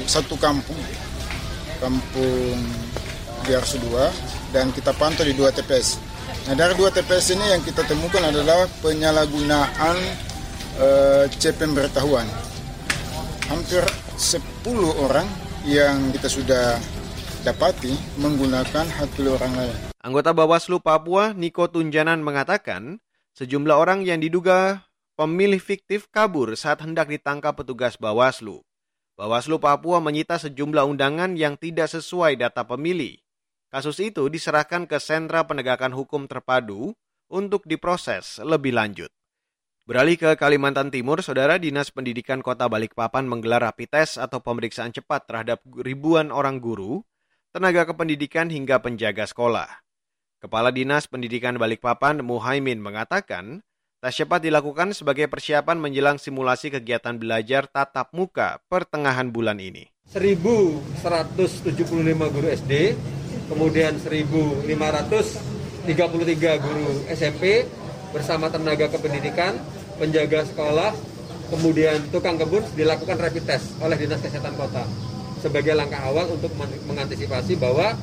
satu 0.09 0.33
kampung 0.41 0.81
kampung 1.79 2.57
Biarsu 3.47 3.79
2 3.79 4.53
dan 4.55 4.73
kita 4.75 4.91
pantau 4.97 5.23
di 5.23 5.31
dua 5.31 5.53
TPS. 5.55 5.99
Nah 6.47 6.55
dari 6.55 6.75
dua 6.75 6.91
TPS 6.91 7.35
ini 7.35 7.45
yang 7.51 7.61
kita 7.63 7.83
temukan 7.87 8.23
adalah 8.23 8.67
penyalahgunaan 8.83 9.97
uh, 10.79 11.23
C 11.31 11.51
pemberitahuan. 11.55 12.27
Hampir 13.47 13.83
10 14.19 14.43
orang 14.99 15.27
yang 15.63 16.11
kita 16.11 16.27
sudah 16.27 16.75
dapati 17.47 17.95
menggunakan 18.19 18.83
hak 18.83 19.07
pilih 19.15 19.39
orang 19.39 19.53
lain. 19.55 19.77
Anggota 20.03 20.35
Bawaslu 20.35 20.83
Papua, 20.83 21.31
Niko 21.31 21.71
Tunjanan 21.71 22.19
mengatakan, 22.19 22.99
sejumlah 23.39 23.75
orang 23.75 24.03
yang 24.03 24.19
diduga 24.19 24.83
pemilih 25.15 25.59
fiktif 25.63 26.11
kabur 26.11 26.55
saat 26.59 26.83
hendak 26.83 27.07
ditangkap 27.07 27.55
petugas 27.55 27.95
Bawaslu. 27.95 28.66
Bawaslu 29.17 29.57
Papua 29.57 29.97
menyita 29.97 30.37
sejumlah 30.37 30.85
undangan 30.85 31.33
yang 31.33 31.57
tidak 31.57 31.89
sesuai 31.89 32.37
data 32.37 32.61
pemilih. 32.61 33.17
Kasus 33.73 33.97
itu 33.97 34.29
diserahkan 34.29 34.85
ke 34.85 35.01
Sentra 35.01 35.41
Penegakan 35.41 35.89
Hukum 35.89 36.29
Terpadu 36.29 36.93
untuk 37.25 37.65
diproses 37.65 38.37
lebih 38.45 38.77
lanjut. 38.77 39.09
Beralih 39.89 40.21
ke 40.21 40.37
Kalimantan 40.37 40.93
Timur, 40.93 41.25
Saudara 41.25 41.57
Dinas 41.57 41.89
Pendidikan 41.89 42.45
Kota 42.45 42.69
Balikpapan 42.69 43.25
menggelar 43.25 43.65
rapi 43.65 43.89
tes 43.89 44.21
atau 44.21 44.37
pemeriksaan 44.37 44.93
cepat 44.93 45.25
terhadap 45.25 45.65
ribuan 45.65 46.29
orang 46.29 46.61
guru, 46.61 47.01
tenaga 47.49 47.89
kependidikan 47.89 48.53
hingga 48.53 48.77
penjaga 48.85 49.25
sekolah. 49.25 49.81
Kepala 50.37 50.69
Dinas 50.69 51.09
Pendidikan 51.09 51.57
Balikpapan 51.57 52.21
Muhaimin 52.21 52.77
mengatakan, 52.77 53.65
Tes 53.97 54.13
cepat 54.13 54.45
dilakukan 54.45 54.93
sebagai 54.93 55.25
persiapan 55.25 55.81
menjelang 55.81 56.21
simulasi 56.21 56.69
kegiatan 56.69 57.17
belajar 57.17 57.65
tatap 57.65 58.13
muka 58.13 58.61
pertengahan 58.69 59.33
bulan 59.33 59.57
ini. 59.57 59.89
1.175 60.13 61.01
guru 62.13 62.45
SD, 62.45 62.93
kemudian 63.49 63.97
1.533 63.97 64.69
guru 66.61 66.89
SMP 67.09 67.65
bersama 68.13 68.53
tenaga 68.53 68.85
kependidikan, 68.85 69.57
penjaga 69.97 70.45
sekolah, 70.45 70.93
kemudian 71.49 71.97
tukang 72.13 72.37
kebun 72.37 72.61
dilakukan 72.77 73.17
rapid 73.17 73.49
test 73.49 73.81
oleh 73.81 73.97
Dinas 73.97 74.21
Kesehatan 74.21 74.53
Kota 74.61 74.85
sebagai 75.41 75.73
langkah 75.73 76.05
awal 76.05 76.29
untuk 76.37 76.53
mengantisipasi 76.85 77.57
bahwa 77.57 77.97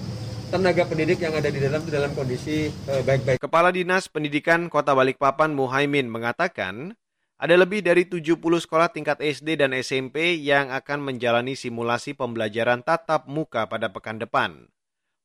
tenaga 0.50 0.84
pendidik 0.84 1.20
yang 1.22 1.32
ada 1.36 1.48
di 1.48 1.60
dalam 1.62 1.80
dalam 1.86 2.12
kondisi 2.12 2.68
eh, 2.68 3.02
baik-baik. 3.04 3.38
Uh, 3.38 3.42
Kepala 3.48 3.70
Dinas 3.70 4.10
Pendidikan 4.10 4.66
Kota 4.68 4.92
Balikpapan 4.92 5.52
Muhaimin 5.54 6.10
mengatakan 6.10 6.96
ada 7.38 7.54
lebih 7.58 7.84
dari 7.84 8.08
70 8.08 8.40
sekolah 8.40 8.88
tingkat 8.90 9.20
SD 9.20 9.60
dan 9.60 9.76
SMP 9.76 10.40
yang 10.40 10.72
akan 10.72 11.02
menjalani 11.02 11.58
simulasi 11.58 12.16
pembelajaran 12.16 12.80
tatap 12.80 13.28
muka 13.28 13.68
pada 13.68 13.92
pekan 13.92 14.16
depan. 14.16 14.70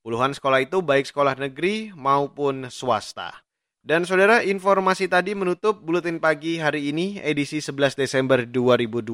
Puluhan 0.03 0.35
sekolah 0.35 0.63
itu 0.63 0.79
baik 0.79 1.07
sekolah 1.07 1.35
negeri 1.37 1.91
maupun 1.95 2.71
swasta. 2.71 3.43
Dan 3.79 4.03
saudara, 4.03 4.43
informasi 4.43 5.07
tadi 5.07 5.33
menutup 5.33 5.79
Buletin 5.79 6.19
Pagi 6.19 6.59
hari 6.59 6.91
ini 6.91 7.17
edisi 7.23 7.63
11 7.63 7.95
Desember 7.95 8.43
2020. 8.43 9.07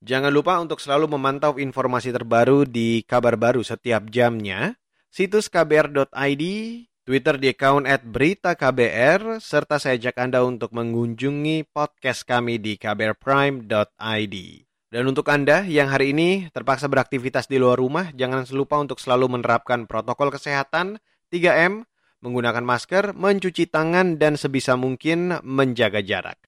Jangan 0.00 0.32
lupa 0.32 0.56
untuk 0.56 0.80
selalu 0.80 1.12
memantau 1.12 1.60
informasi 1.60 2.08
terbaru 2.08 2.64
di 2.64 3.04
kabar 3.04 3.36
baru 3.36 3.60
setiap 3.60 4.08
jamnya 4.08 4.79
situs 5.10 5.50
kbr.id, 5.50 6.44
Twitter 7.02 7.34
di 7.42 7.50
account 7.50 7.84
at 7.90 8.06
berita 8.06 8.54
KBR, 8.54 9.42
serta 9.42 9.82
saya 9.82 9.98
ajak 9.98 10.16
Anda 10.22 10.46
untuk 10.46 10.70
mengunjungi 10.70 11.66
podcast 11.74 12.22
kami 12.22 12.62
di 12.62 12.78
kbrprime.id. 12.78 14.36
Dan 14.90 15.06
untuk 15.06 15.26
Anda 15.30 15.66
yang 15.66 15.90
hari 15.90 16.14
ini 16.14 16.50
terpaksa 16.50 16.90
beraktivitas 16.90 17.46
di 17.46 17.58
luar 17.58 17.78
rumah, 17.78 18.10
jangan 18.14 18.46
lupa 18.54 18.78
untuk 18.78 18.98
selalu 18.98 19.38
menerapkan 19.38 19.86
protokol 19.86 20.34
kesehatan 20.34 20.98
3M, 21.30 21.86
menggunakan 22.22 22.62
masker, 22.62 23.14
mencuci 23.14 23.70
tangan, 23.70 24.18
dan 24.18 24.34
sebisa 24.34 24.74
mungkin 24.74 25.38
menjaga 25.46 26.02
jarak. 26.02 26.38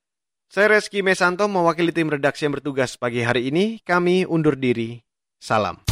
Saya 0.52 0.78
Reski 0.78 1.00
Mesanto 1.00 1.48
mewakili 1.48 1.96
tim 1.96 2.12
redaksi 2.12 2.44
yang 2.44 2.58
bertugas 2.58 2.98
pagi 3.00 3.24
hari 3.24 3.48
ini. 3.48 3.80
Kami 3.80 4.28
undur 4.28 4.58
diri. 4.58 5.00
Salam. 5.40 5.91